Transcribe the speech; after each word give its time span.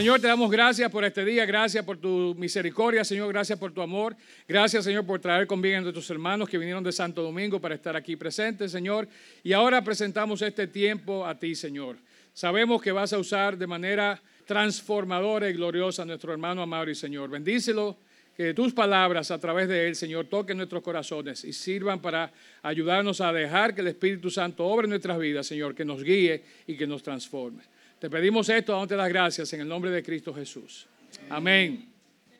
Señor, 0.00 0.18
te 0.18 0.28
damos 0.28 0.50
gracias 0.50 0.90
por 0.90 1.04
este 1.04 1.26
día, 1.26 1.44
gracias 1.44 1.84
por 1.84 1.98
tu 1.98 2.34
misericordia, 2.38 3.04
Señor, 3.04 3.28
gracias 3.28 3.58
por 3.58 3.70
tu 3.70 3.82
amor. 3.82 4.16
Gracias, 4.48 4.84
Señor, 4.84 5.04
por 5.04 5.20
traer 5.20 5.46
con 5.46 5.62
a 5.62 5.92
tus 5.92 6.08
hermanos 6.08 6.48
que 6.48 6.56
vinieron 6.56 6.82
de 6.82 6.90
Santo 6.90 7.22
Domingo 7.22 7.60
para 7.60 7.74
estar 7.74 7.94
aquí 7.94 8.16
presentes, 8.16 8.72
Señor. 8.72 9.06
Y 9.42 9.52
ahora 9.52 9.84
presentamos 9.84 10.40
este 10.40 10.66
tiempo 10.68 11.26
a 11.26 11.38
ti, 11.38 11.54
Señor. 11.54 11.98
Sabemos 12.32 12.80
que 12.80 12.92
vas 12.92 13.12
a 13.12 13.18
usar 13.18 13.58
de 13.58 13.66
manera 13.66 14.18
transformadora 14.46 15.50
y 15.50 15.52
gloriosa 15.52 16.00
a 16.00 16.06
nuestro 16.06 16.32
hermano 16.32 16.62
amado 16.62 16.88
y 16.88 16.94
Señor. 16.94 17.28
Bendícelo 17.28 17.98
que 18.34 18.54
tus 18.54 18.72
palabras 18.72 19.30
a 19.30 19.38
través 19.38 19.68
de 19.68 19.86
Él, 19.86 19.96
Señor, 19.96 20.28
toquen 20.28 20.56
nuestros 20.56 20.82
corazones 20.82 21.44
y 21.44 21.52
sirvan 21.52 22.00
para 22.00 22.32
ayudarnos 22.62 23.20
a 23.20 23.34
dejar 23.34 23.74
que 23.74 23.82
el 23.82 23.88
Espíritu 23.88 24.30
Santo 24.30 24.64
obre 24.64 24.86
en 24.86 24.90
nuestras 24.92 25.18
vidas, 25.18 25.46
Señor, 25.46 25.74
que 25.74 25.84
nos 25.84 26.02
guíe 26.02 26.42
y 26.66 26.78
que 26.78 26.86
nos 26.86 27.02
transforme. 27.02 27.64
Te 28.00 28.08
pedimos 28.08 28.48
esto, 28.48 28.72
dándote 28.72 28.96
las 28.96 29.10
gracias 29.10 29.52
en 29.52 29.60
el 29.60 29.68
nombre 29.68 29.90
de 29.90 30.02
Cristo 30.02 30.32
Jesús. 30.32 30.86
Amén. 31.28 31.86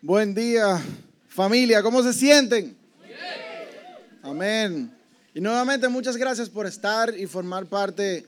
Buen 0.01 0.35
día, 0.35 0.83
familia, 1.29 1.83
¿cómo 1.83 2.03
se 2.03 2.15
sienten? 2.15 2.75
Amén. 4.23 4.91
Y 5.35 5.41
nuevamente 5.43 5.87
muchas 5.89 6.17
gracias 6.17 6.49
por 6.49 6.65
estar 6.65 7.15
y 7.15 7.27
formar 7.27 7.67
parte 7.67 8.25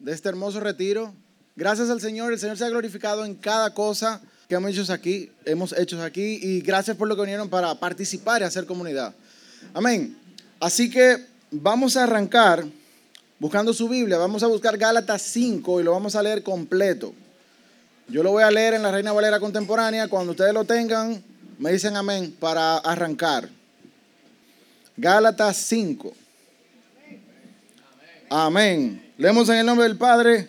de 0.00 0.12
este 0.12 0.28
hermoso 0.28 0.58
retiro. 0.58 1.14
Gracias 1.54 1.88
al 1.88 2.00
Señor, 2.00 2.32
el 2.32 2.40
Señor 2.40 2.58
se 2.58 2.64
ha 2.64 2.68
glorificado 2.68 3.24
en 3.24 3.36
cada 3.36 3.72
cosa 3.72 4.20
que 4.48 4.56
hemos 4.56 4.76
hecho 4.76 4.92
aquí, 4.92 5.30
hemos 5.44 5.72
hecho 5.78 6.02
aquí 6.02 6.40
y 6.42 6.62
gracias 6.62 6.96
por 6.96 7.06
lo 7.06 7.14
que 7.14 7.22
vinieron 7.22 7.48
para 7.48 7.72
participar 7.76 8.42
y 8.42 8.44
hacer 8.46 8.66
comunidad. 8.66 9.14
Amén. 9.72 10.18
Así 10.58 10.90
que 10.90 11.26
vamos 11.52 11.96
a 11.96 12.02
arrancar 12.02 12.66
buscando 13.40 13.72
su 13.72 13.88
Biblia. 13.88 14.18
Vamos 14.18 14.42
a 14.42 14.46
buscar 14.46 14.76
Gálatas 14.76 15.22
5 15.22 15.80
y 15.80 15.82
lo 15.82 15.92
vamos 15.92 16.14
a 16.14 16.22
leer 16.22 16.42
completo. 16.42 17.12
Yo 18.06 18.22
lo 18.22 18.30
voy 18.32 18.42
a 18.42 18.50
leer 18.50 18.74
en 18.74 18.82
la 18.82 18.92
Reina 18.92 19.12
Valera 19.12 19.40
Contemporánea. 19.40 20.08
Cuando 20.08 20.32
ustedes 20.32 20.52
lo 20.52 20.64
tengan, 20.64 21.22
me 21.58 21.72
dicen 21.72 21.96
amén 21.96 22.36
para 22.38 22.76
arrancar. 22.76 23.48
Gálatas 24.96 25.56
5. 25.56 26.12
Amén. 28.28 29.12
Leemos 29.16 29.48
en 29.48 29.56
el 29.56 29.66
nombre 29.66 29.88
del 29.88 29.96
Padre, 29.96 30.48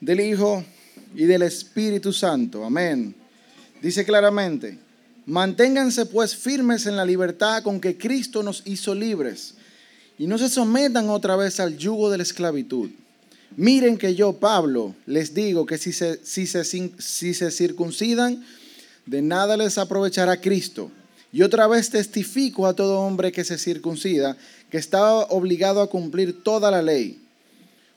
del 0.00 0.20
Hijo 0.20 0.64
y 1.14 1.24
del 1.24 1.42
Espíritu 1.42 2.12
Santo. 2.12 2.64
Amén. 2.64 3.14
Dice 3.82 4.04
claramente, 4.04 4.78
manténganse 5.26 6.06
pues 6.06 6.36
firmes 6.36 6.86
en 6.86 6.96
la 6.96 7.04
libertad 7.04 7.62
con 7.62 7.80
que 7.80 7.98
Cristo 7.98 8.42
nos 8.42 8.62
hizo 8.66 8.94
libres 8.94 9.54
y 10.20 10.26
no 10.26 10.36
se 10.36 10.50
sometan 10.50 11.08
otra 11.08 11.34
vez 11.34 11.60
al 11.60 11.78
yugo 11.78 12.10
de 12.10 12.18
la 12.18 12.24
esclavitud. 12.24 12.90
Miren 13.56 13.96
que 13.96 14.14
yo, 14.14 14.34
Pablo, 14.34 14.94
les 15.06 15.32
digo 15.32 15.64
que 15.64 15.78
si 15.78 15.94
se, 15.94 16.20
si 16.22 16.46
se, 16.46 16.62
si 16.62 17.32
se 17.32 17.50
circuncidan, 17.50 18.44
de 19.06 19.22
nada 19.22 19.56
les 19.56 19.78
aprovechará 19.78 20.38
Cristo. 20.38 20.90
Y 21.32 21.40
otra 21.40 21.66
vez 21.68 21.88
testifico 21.88 22.66
a 22.66 22.74
todo 22.74 23.00
hombre 23.00 23.32
que 23.32 23.44
se 23.44 23.56
circuncida 23.56 24.36
que 24.70 24.76
estaba 24.76 25.24
obligado 25.30 25.80
a 25.80 25.88
cumplir 25.88 26.44
toda 26.44 26.70
la 26.70 26.82
ley. 26.82 27.18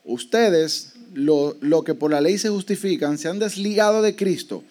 Ustedes, 0.05 0.93
lo, 1.13 1.57
lo 1.59 1.83
que 1.83 1.93
por 1.93 2.11
la 2.11 2.21
ley 2.21 2.37
se 2.37 2.47
justifican, 2.47 3.17
se 3.17 3.27
han 3.27 3.39
desligado 3.39 4.01
de 4.01 4.15
Cristo 4.15 4.63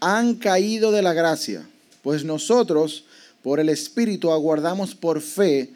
han 0.00 0.34
caído 0.34 0.92
de 0.92 1.02
la 1.02 1.14
gracia, 1.14 1.66
pues 2.02 2.24
nosotros, 2.24 3.04
por 3.42 3.60
el 3.60 3.70
Espíritu, 3.70 4.30
aguardamos 4.30 4.94
por 4.94 5.22
fe 5.22 5.70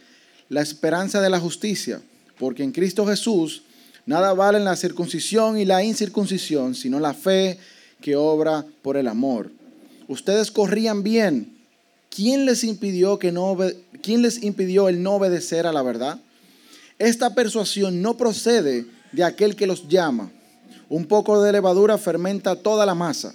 la 0.52 0.60
esperanza 0.60 1.22
de 1.22 1.30
la 1.30 1.40
justicia, 1.40 2.02
porque 2.38 2.62
en 2.62 2.72
Cristo 2.72 3.06
Jesús 3.06 3.62
nada 4.04 4.34
valen 4.34 4.66
la 4.66 4.76
circuncisión 4.76 5.56
y 5.58 5.64
la 5.64 5.82
incircuncisión, 5.82 6.74
sino 6.74 7.00
la 7.00 7.14
fe 7.14 7.58
que 8.02 8.16
obra 8.16 8.66
por 8.82 8.98
el 8.98 9.08
amor. 9.08 9.50
Ustedes 10.08 10.50
corrían 10.50 11.02
bien. 11.02 11.56
¿Quién 12.10 12.44
les 12.44 12.64
impidió, 12.64 13.18
que 13.18 13.32
no, 13.32 13.56
¿quién 14.02 14.20
les 14.20 14.42
impidió 14.42 14.90
el 14.90 15.02
no 15.02 15.14
obedecer 15.14 15.66
a 15.66 15.72
la 15.72 15.82
verdad? 15.82 16.20
Esta 16.98 17.34
persuasión 17.34 18.02
no 18.02 18.18
procede 18.18 18.84
de 19.12 19.24
aquel 19.24 19.56
que 19.56 19.66
los 19.66 19.88
llama. 19.88 20.30
Un 20.90 21.06
poco 21.06 21.42
de 21.42 21.50
levadura 21.50 21.96
fermenta 21.96 22.56
toda 22.56 22.84
la 22.84 22.94
masa. 22.94 23.34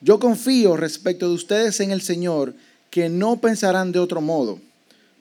Yo 0.00 0.18
confío 0.18 0.76
respecto 0.76 1.28
de 1.28 1.34
ustedes 1.36 1.78
en 1.78 1.92
el 1.92 2.02
Señor 2.02 2.52
que 2.90 3.08
no 3.08 3.40
pensarán 3.40 3.92
de 3.92 4.00
otro 4.00 4.20
modo. 4.20 4.58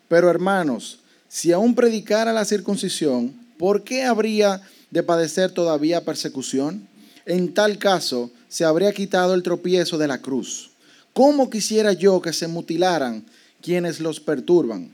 Pero 0.08 0.32
hermanos, 0.32 1.02
si 1.28 1.52
aún 1.52 1.76
predicara 1.76 2.34
la 2.34 2.46
circuncisión, 2.46 3.34
¿por 3.58 3.84
qué 3.84 4.04
habría 4.04 4.62
de 4.92 5.04
padecer 5.04 5.52
todavía 5.52 6.06
persecución? 6.06 6.88
En 7.26 7.54
tal 7.54 7.78
caso, 7.78 8.32
se 8.48 8.64
habría 8.64 8.94
quitado 8.94 9.34
el 9.34 9.44
tropiezo 9.44 9.98
de 9.98 10.08
la 10.08 10.22
cruz. 10.22 10.72
¿Cómo 11.14 11.50
quisiera 11.50 11.94
yo 11.94 12.22
que 12.22 12.34
se 12.34 12.48
mutilaran 12.48 13.26
quienes 13.62 14.00
los 14.00 14.20
perturban? 14.20 14.94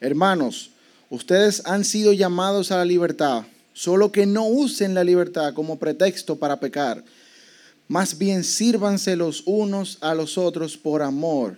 Hermanos, 0.00 0.70
ustedes 1.10 1.62
han 1.64 1.84
sido 1.84 2.12
llamados 2.12 2.70
a 2.70 2.76
la 2.76 2.84
libertad, 2.84 3.44
solo 3.72 4.12
que 4.12 4.26
no 4.26 4.46
usen 4.46 4.94
la 4.94 5.04
libertad 5.04 5.54
como 5.54 5.78
pretexto 5.78 6.36
para 6.36 6.60
pecar 6.60 7.02
más 7.88 8.18
bien 8.18 8.42
sírvanse 8.42 9.14
los 9.14 9.42
unos 9.46 9.98
a 10.00 10.14
los 10.14 10.38
otros 10.38 10.76
por 10.76 11.02
amor, 11.02 11.56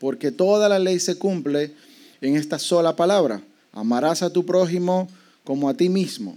porque 0.00 0.32
toda 0.32 0.68
la 0.68 0.78
ley 0.78 0.98
se 0.98 1.16
cumple 1.16 1.72
en 2.20 2.36
esta 2.36 2.58
sola 2.58 2.96
palabra. 2.96 3.40
Amarás 3.78 4.22
a 4.22 4.30
tu 4.30 4.44
prójimo 4.44 5.08
como 5.44 5.68
a 5.68 5.74
ti 5.74 5.88
mismo. 5.88 6.36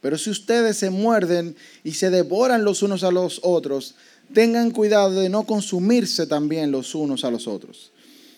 Pero 0.00 0.18
si 0.18 0.30
ustedes 0.30 0.76
se 0.76 0.90
muerden 0.90 1.54
y 1.84 1.92
se 1.92 2.10
devoran 2.10 2.64
los 2.64 2.82
unos 2.82 3.04
a 3.04 3.12
los 3.12 3.40
otros, 3.44 3.94
tengan 4.32 4.72
cuidado 4.72 5.12
de 5.12 5.28
no 5.28 5.44
consumirse 5.44 6.26
también 6.26 6.72
los 6.72 6.94
unos 6.94 7.24
a 7.24 7.30
los 7.30 7.46
otros. 7.46 7.92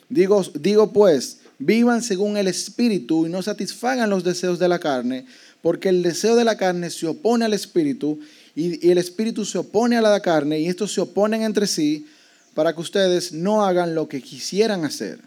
Digo, 0.08 0.44
digo 0.54 0.92
pues, 0.92 1.38
vivan 1.58 2.02
según 2.02 2.36
el 2.36 2.48
Espíritu 2.48 3.26
y 3.26 3.30
no 3.30 3.42
satisfagan 3.42 4.10
los 4.10 4.22
deseos 4.22 4.58
de 4.58 4.68
la 4.68 4.78
carne, 4.78 5.24
porque 5.62 5.88
el 5.88 6.02
deseo 6.02 6.36
de 6.36 6.44
la 6.44 6.56
carne 6.56 6.90
se 6.90 7.06
opone 7.06 7.46
al 7.46 7.54
Espíritu 7.54 8.18
y, 8.54 8.90
el 8.90 8.98
espíritu 8.98 9.46
se 9.46 9.58
opone 9.58 9.96
a 9.96 10.02
la 10.02 10.20
carne 10.20 10.60
y 10.60 10.66
estos 10.66 10.92
se 10.92 11.00
oponen 11.00 11.42
entre 11.42 11.66
sí 11.66 12.06
para 12.54 12.74
que 12.74 12.82
ustedes 12.82 13.32
no 13.32 13.64
hagan 13.64 13.94
lo 13.94 14.08
que 14.08 14.20
quisieran 14.20 14.84
hacer. 14.84 15.20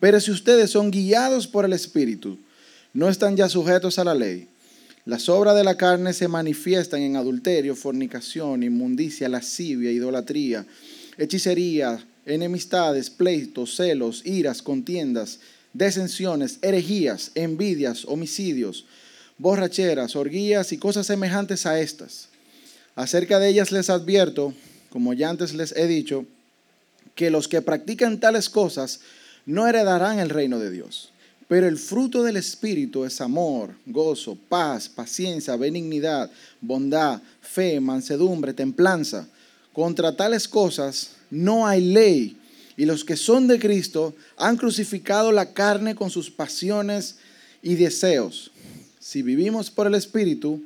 Pero 0.00 0.18
si 0.20 0.32
ustedes 0.32 0.70
son 0.70 0.90
guiados 0.90 1.46
por 1.46 1.64
el 1.64 1.72
espíritu, 1.72 2.36
no 2.94 3.08
están 3.10 3.36
ya 3.36 3.48
sujetos 3.48 3.98
a 3.98 4.04
la 4.04 4.14
ley. 4.14 4.48
Las 5.04 5.28
obras 5.28 5.54
de 5.54 5.64
la 5.64 5.76
carne 5.76 6.14
se 6.14 6.28
manifiestan 6.28 7.02
en 7.02 7.16
adulterio, 7.16 7.76
fornicación, 7.76 8.62
inmundicia, 8.62 9.28
lascivia, 9.28 9.90
idolatría, 9.90 10.64
hechicería, 11.18 12.02
enemistades, 12.24 13.10
pleitos, 13.10 13.76
celos, 13.76 14.24
iras, 14.24 14.62
contiendas, 14.62 15.40
desensiones, 15.74 16.58
herejías, 16.62 17.32
envidias, 17.34 18.06
homicidios, 18.06 18.86
borracheras, 19.36 20.16
orgías 20.16 20.72
y 20.72 20.78
cosas 20.78 21.06
semejantes 21.06 21.66
a 21.66 21.78
estas 21.80 22.28
Acerca 22.96 23.40
de 23.40 23.48
ellas 23.48 23.72
les 23.72 23.90
advierto, 23.90 24.54
como 24.90 25.14
ya 25.14 25.28
antes 25.28 25.54
les 25.54 25.72
he 25.72 25.86
dicho, 25.86 26.26
que 27.14 27.30
los 27.30 27.48
que 27.48 27.62
practican 27.62 28.20
tales 28.20 28.48
cosas 28.48 29.00
no 29.46 29.66
heredarán 29.66 30.20
el 30.20 30.30
reino 30.30 30.58
de 30.58 30.70
Dios. 30.70 31.10
Pero 31.54 31.68
el 31.68 31.78
fruto 31.78 32.24
del 32.24 32.36
Espíritu 32.36 33.04
es 33.04 33.20
amor, 33.20 33.76
gozo, 33.86 34.36
paz, 34.48 34.88
paciencia, 34.88 35.54
benignidad, 35.54 36.28
bondad, 36.60 37.22
fe, 37.40 37.78
mansedumbre, 37.78 38.52
templanza. 38.52 39.28
Contra 39.72 40.16
tales 40.16 40.48
cosas 40.48 41.12
no 41.30 41.64
hay 41.64 41.80
ley. 41.80 42.36
Y 42.76 42.86
los 42.86 43.04
que 43.04 43.16
son 43.16 43.46
de 43.46 43.60
Cristo 43.60 44.16
han 44.36 44.56
crucificado 44.56 45.30
la 45.30 45.52
carne 45.52 45.94
con 45.94 46.10
sus 46.10 46.28
pasiones 46.28 47.18
y 47.62 47.76
deseos. 47.76 48.50
Si 48.98 49.22
vivimos 49.22 49.70
por 49.70 49.86
el 49.86 49.94
Espíritu, 49.94 50.60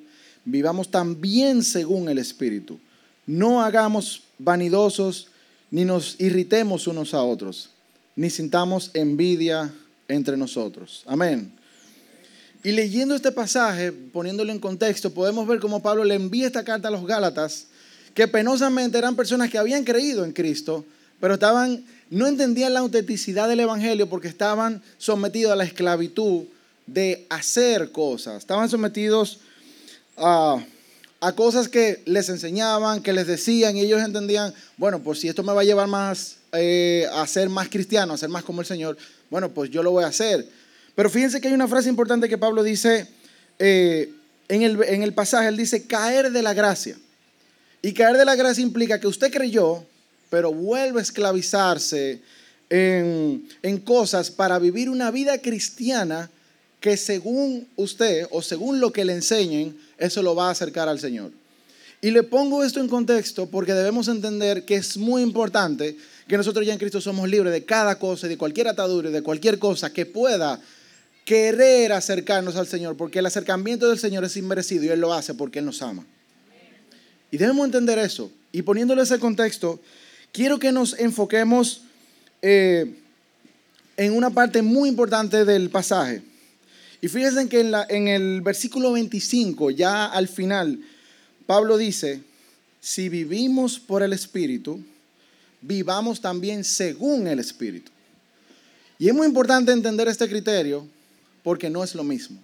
vivamos 0.47 0.91
también 0.91 1.63
según 1.63 2.09
el 2.09 2.17
Espíritu. 2.17 2.79
No 3.27 3.63
hagamos 3.63 4.23
vanidosos, 4.39 5.27
ni 5.71 5.85
nos 5.85 6.19
irritemos 6.19 6.87
unos 6.87 7.13
a 7.13 7.23
otros, 7.23 7.69
ni 8.17 8.31
sintamos 8.31 8.91
envidia 8.95 9.71
entre 10.09 10.37
nosotros. 10.37 11.05
Amén. 11.07 11.53
Y 12.65 12.73
leyendo 12.73 13.15
este 13.15 13.31
pasaje, 13.31 13.93
poniéndolo 13.93 14.51
en 14.51 14.59
contexto, 14.59 15.13
podemos 15.13 15.47
ver 15.47 15.61
cómo 15.61 15.81
Pablo 15.81 16.05
le 16.05 16.15
envía 16.15 16.47
esta 16.47 16.65
carta 16.65 16.89
a 16.89 16.91
los 16.91 17.07
Gálatas, 17.07 17.67
que 18.15 18.27
penosamente 18.27 18.99
eran 18.99 19.15
personas 19.15 19.49
que 19.49 19.59
habían 19.59 19.85
creído 19.85 20.25
en 20.25 20.33
Cristo, 20.33 20.85
pero 21.21 21.35
estaban, 21.35 21.85
no 22.11 22.27
entendían 22.27 22.75
la 22.75 22.81
autenticidad 22.81 23.49
del 23.49 23.61
Evangelio 23.61 24.09
porque 24.09 24.29
estaban 24.29 24.83
sometidos 24.99 25.53
a 25.53 25.57
la 25.57 25.65
esclavitud 25.65 26.45
de 26.87 27.27
hacer 27.29 27.93
cosas, 27.93 28.39
estaban 28.39 28.69
sometidos 28.69 29.39
a, 30.17 30.65
cosas 31.37 31.69
que 31.69 32.03
les 32.07 32.29
enseñaban, 32.29 33.03
que 33.03 33.13
les 33.13 33.27
decían, 33.27 33.77
y 33.77 33.83
ellos 33.83 34.03
entendían, 34.03 34.53
bueno, 34.77 35.01
pues 35.01 35.21
si 35.21 35.29
esto 35.29 35.43
me 35.43 35.53
va 35.53 35.61
a 35.61 35.65
llevar 35.65 35.87
más 35.87 36.37
eh, 36.53 37.07
a 37.13 37.27
ser 37.27 37.49
más 37.49 37.69
cristiano, 37.69 38.15
a 38.15 38.19
ser 38.19 38.31
más 38.31 38.43
como 38.43 38.63
el 38.63 38.67
Señor, 38.67 38.97
bueno, 39.31 39.51
pues 39.51 39.71
yo 39.71 39.83
lo 39.83 39.91
voy 39.91 40.05
a 40.05 40.09
hacer. 40.09 40.49
Pero 40.95 41.11
fíjense 41.11 41.41
que 41.41 41.49
hay 41.49 41.55
una 41.55 41.69
frase 41.69 41.89
importante 41.89 42.29
que 42.29 42.39
Pablo 42.39 42.63
dice 42.63 43.07
eh, 43.59 44.13
en, 44.49 44.63
el, 44.63 44.83
en 44.83 45.03
el 45.03 45.15
pasaje, 45.15 45.49
él 45.49 45.57
dice, 45.57 45.87
caer 45.87 46.33
de 46.33 46.43
la 46.43 46.55
gracia. 46.55 46.97
Y 47.83 47.93
caer 47.93 48.17
de 48.17 48.25
la 48.25 48.35
gracia 48.35 48.63
implica 48.63 48.99
que 48.99 49.07
usted 49.07 49.33
creyó, 49.33 49.85
pero 50.31 50.53
vuelve 50.53 50.99
a 50.99 51.03
esclavizarse 51.03 52.21
en, 52.71 53.49
en 53.63 53.79
cosas 53.79 54.31
para 54.31 54.59
vivir 54.59 54.91
una 54.91 55.11
vida 55.11 55.39
cristiana 55.39 56.31
que 56.81 56.97
según 56.97 57.67
usted 57.77 58.27
o 58.31 58.43
según 58.43 58.81
lo 58.81 58.93
que 58.93 59.05
le 59.05 59.15
enseñen, 59.15 59.77
eso 59.99 60.23
lo 60.23 60.35
va 60.35 60.49
a 60.49 60.53
acercar 60.53 60.89
al 60.89 61.01
Señor. 61.01 61.33
Y 62.01 62.13
le 62.13 62.23
pongo 62.23 62.63
esto 62.63 62.81
en 62.81 62.89
contexto 62.89 63.47
porque 63.47 63.75
debemos 63.75 64.07
entender 64.07 64.65
que 64.65 64.77
es 64.77 64.97
muy 64.97 65.23
importante 65.23 65.97
que 66.29 66.37
nosotros 66.37 66.67
ya 66.67 66.75
en 66.75 66.79
Cristo 66.79 67.01
somos 67.01 67.29
libres 67.29 67.53
de 67.53 67.65
cada 67.65 67.99
cosa, 67.99 68.29
de 68.29 68.37
cualquier 68.37 68.69
atadura 68.69 69.11
de 69.11 69.23
cualquier 69.23 69.59
cosa 69.59 69.93
que 69.93 70.05
pueda 70.07 70.61
querer 71.25 71.93
acercarnos 71.93 72.57
al 72.57 72.67
Señor, 72.67 72.97
porque 72.97 73.19
el 73.19 73.27
acercamiento 73.27 73.89
del 73.89 73.99
Señor 73.99 74.25
es 74.25 74.37
inmerecido 74.37 74.85
y 74.85 74.89
Él 74.89 75.01
lo 75.01 75.13
hace 75.13 75.35
porque 75.35 75.59
Él 75.59 75.65
nos 75.65 75.83
ama. 75.83 76.05
Y 77.31 77.37
debemos 77.37 77.65
entender 77.65 77.99
eso. 77.99 78.31
Y 78.53 78.63
poniéndole 78.63 79.03
ese 79.03 79.19
contexto, 79.19 79.81
quiero 80.33 80.59
que 80.59 80.73
nos 80.73 80.99
enfoquemos 80.99 81.83
eh, 82.41 82.95
en 83.97 84.13
una 84.15 84.31
parte 84.31 84.63
muy 84.63 84.89
importante 84.89 85.45
del 85.45 85.71
pasaje. 85.71 86.23
Y 87.01 87.09
fíjense 87.09 87.49
que 87.49 87.61
en, 87.61 87.71
la, 87.71 87.87
en 87.89 88.09
el 88.09 88.41
versículo 88.41 88.93
25, 88.93 89.71
ya 89.71 90.07
al 90.07 90.29
final, 90.29 90.81
Pablo 91.47 91.77
dice, 91.77 92.23
si 92.81 93.09
vivimos 93.09 93.79
por 93.79 94.03
el 94.03 94.13
Espíritu, 94.13 94.83
vivamos 95.61 96.21
también 96.21 96.65
según 96.65 97.27
el 97.27 97.39
Espíritu. 97.39 97.91
Y 98.99 99.09
es 99.09 99.15
muy 99.15 99.27
importante 99.27 99.73
entender 99.73 100.09
este 100.09 100.29
criterio 100.29 100.87
porque 101.43 101.71
no 101.71 101.85
es 101.85 101.95
lo 101.95 102.05
mismo. 102.05 102.39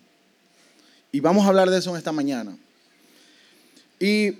Y 1.10 1.20
vamos 1.20 1.44
a 1.44 1.48
hablar 1.48 1.70
de 1.70 1.78
eso 1.78 1.90
en 1.90 1.96
esta 1.96 2.12
mañana. 2.12 2.56
Y 3.98 4.38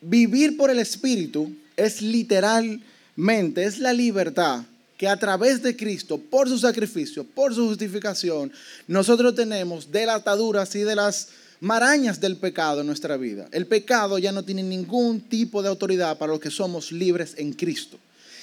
vivir 0.00 0.56
por 0.56 0.70
el 0.70 0.78
Espíritu 0.78 1.54
es 1.76 2.02
literalmente, 2.02 3.64
es 3.64 3.78
la 3.78 3.92
libertad 3.92 4.64
que 4.96 5.08
a 5.08 5.18
través 5.18 5.62
de 5.62 5.76
Cristo, 5.76 6.18
por 6.18 6.48
su 6.48 6.58
sacrificio, 6.58 7.24
por 7.24 7.54
su 7.54 7.66
justificación, 7.66 8.52
nosotros 8.86 9.34
tenemos 9.34 9.90
de 9.90 10.06
las 10.06 10.16
ataduras 10.16 10.74
y 10.76 10.80
de 10.80 10.94
las 10.94 11.28
marañas 11.60 12.20
del 12.20 12.36
pecado 12.36 12.80
en 12.80 12.86
nuestra 12.86 13.16
vida. 13.16 13.48
El 13.50 13.66
pecado 13.66 14.18
ya 14.18 14.32
no 14.32 14.44
tiene 14.44 14.62
ningún 14.62 15.20
tipo 15.20 15.62
de 15.62 15.68
autoridad 15.68 16.16
para 16.18 16.32
los 16.32 16.40
que 16.40 16.50
somos 16.50 16.92
libres 16.92 17.34
en 17.38 17.52
Cristo. 17.52 17.98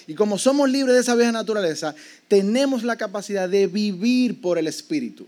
Y 0.07 0.13
como 0.13 0.37
somos 0.37 0.69
libres 0.69 0.95
de 0.95 1.01
esa 1.01 1.15
vieja 1.15 1.31
naturaleza, 1.31 1.95
tenemos 2.27 2.83
la 2.83 2.95
capacidad 2.95 3.47
de 3.47 3.67
vivir 3.67 4.41
por 4.41 4.57
el 4.57 4.67
Espíritu. 4.67 5.27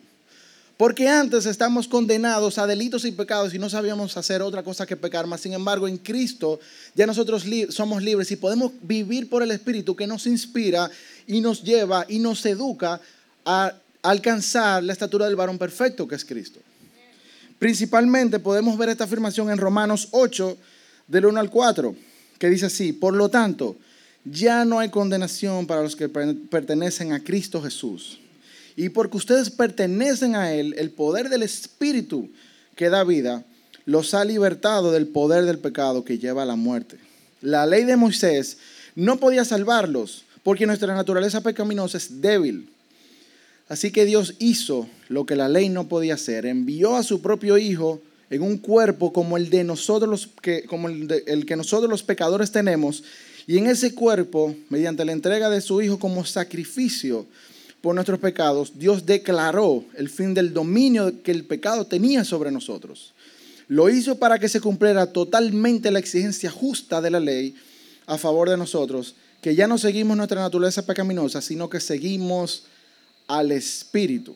Porque 0.77 1.07
antes 1.07 1.45
estamos 1.45 1.87
condenados 1.87 2.57
a 2.57 2.65
delitos 2.65 3.05
y 3.05 3.11
pecados 3.11 3.53
y 3.53 3.59
no 3.59 3.69
sabíamos 3.69 4.17
hacer 4.17 4.41
otra 4.41 4.63
cosa 4.63 4.85
que 4.85 4.97
pecar 4.97 5.27
más. 5.27 5.41
Sin 5.41 5.53
embargo, 5.53 5.87
en 5.87 5.97
Cristo 5.97 6.59
ya 6.95 7.05
nosotros 7.05 7.45
somos 7.69 8.01
libres 8.03 8.31
y 8.31 8.35
podemos 8.35 8.71
vivir 8.81 9.29
por 9.29 9.43
el 9.43 9.51
Espíritu 9.51 9.95
que 9.95 10.07
nos 10.07 10.25
inspira 10.25 10.89
y 11.27 11.41
nos 11.41 11.63
lleva 11.63 12.05
y 12.09 12.19
nos 12.19 12.45
educa 12.45 12.99
a 13.45 13.73
alcanzar 14.01 14.83
la 14.83 14.93
estatura 14.93 15.27
del 15.27 15.35
varón 15.35 15.57
perfecto 15.57 16.07
que 16.07 16.15
es 16.15 16.25
Cristo. 16.25 16.59
Principalmente 17.59 18.39
podemos 18.39 18.77
ver 18.77 18.89
esta 18.89 19.05
afirmación 19.05 19.49
en 19.51 19.57
Romanos 19.57 20.09
8, 20.11 20.57
del 21.07 21.27
1 21.27 21.39
al 21.39 21.49
4, 21.49 21.95
que 22.37 22.49
dice 22.49 22.65
así, 22.65 22.91
por 22.93 23.13
lo 23.13 23.29
tanto, 23.29 23.77
ya 24.25 24.65
no 24.65 24.79
hay 24.79 24.89
condenación 24.89 25.67
para 25.67 25.81
los 25.81 25.95
que 25.95 26.09
pertenecen 26.09 27.11
a 27.11 27.23
Cristo 27.23 27.61
Jesús 27.61 28.19
y 28.75 28.89
porque 28.89 29.17
ustedes 29.17 29.49
pertenecen 29.49 30.35
a 30.35 30.53
Él, 30.53 30.75
el 30.77 30.89
poder 30.89 31.29
del 31.29 31.43
Espíritu 31.43 32.29
que 32.75 32.89
da 32.89 33.03
vida, 33.03 33.43
los 33.85 34.13
ha 34.13 34.25
libertado 34.25 34.91
del 34.91 35.07
poder 35.07 35.45
del 35.45 35.59
pecado 35.59 36.03
que 36.03 36.17
lleva 36.17 36.43
a 36.43 36.47
la 36.47 36.55
muerte. 36.55 36.97
La 37.41 37.65
ley 37.65 37.83
de 37.83 37.97
Moisés 37.97 38.57
no 38.95 39.17
podía 39.17 39.45
salvarlos 39.45 40.23
porque 40.43 40.65
nuestra 40.65 40.95
naturaleza 40.95 41.41
pecaminosa 41.41 41.97
es 41.97 42.21
débil. 42.21 42.69
Así 43.67 43.91
que 43.91 44.05
Dios 44.05 44.35
hizo 44.39 44.87
lo 45.09 45.25
que 45.25 45.35
la 45.35 45.49
ley 45.49 45.69
no 45.69 45.87
podía 45.87 46.15
hacer. 46.15 46.45
Envió 46.45 46.95
a 46.95 47.03
su 47.03 47.21
propio 47.21 47.57
Hijo 47.57 48.01
en 48.29 48.41
un 48.41 48.57
cuerpo 48.57 49.13
como 49.13 49.37
el 49.37 49.49
de 49.49 49.63
nosotros, 49.63 50.29
que, 50.41 50.63
como 50.63 50.89
el 50.89 51.45
que 51.45 51.55
nosotros 51.55 51.89
los 51.89 52.03
pecadores 52.03 52.51
tenemos. 52.51 53.03
Y 53.47 53.57
en 53.57 53.67
ese 53.67 53.93
cuerpo, 53.93 54.55
mediante 54.69 55.05
la 55.05 55.11
entrega 55.11 55.49
de 55.49 55.61
su 55.61 55.81
Hijo 55.81 55.99
como 55.99 56.25
sacrificio, 56.25 57.25
por 57.83 57.95
nuestros 57.95 58.19
pecados, 58.19 58.79
Dios 58.79 59.05
declaró 59.05 59.83
el 59.97 60.07
fin 60.07 60.33
del 60.33 60.53
dominio 60.53 61.21
que 61.21 61.31
el 61.31 61.43
pecado 61.43 61.85
tenía 61.85 62.23
sobre 62.23 62.49
nosotros. 62.49 63.13
Lo 63.67 63.89
hizo 63.89 64.15
para 64.15 64.39
que 64.39 64.47
se 64.47 64.61
cumpliera 64.61 65.11
totalmente 65.11 65.91
la 65.91 65.99
exigencia 65.99 66.49
justa 66.49 67.01
de 67.01 67.11
la 67.11 67.19
ley 67.19 67.55
a 68.05 68.17
favor 68.17 68.49
de 68.49 68.55
nosotros, 68.55 69.15
que 69.41 69.53
ya 69.53 69.67
no 69.67 69.77
seguimos 69.77 70.15
nuestra 70.15 70.39
naturaleza 70.39 70.85
pecaminosa, 70.85 71.41
sino 71.41 71.69
que 71.69 71.81
seguimos 71.81 72.63
al 73.27 73.51
Espíritu. 73.51 74.33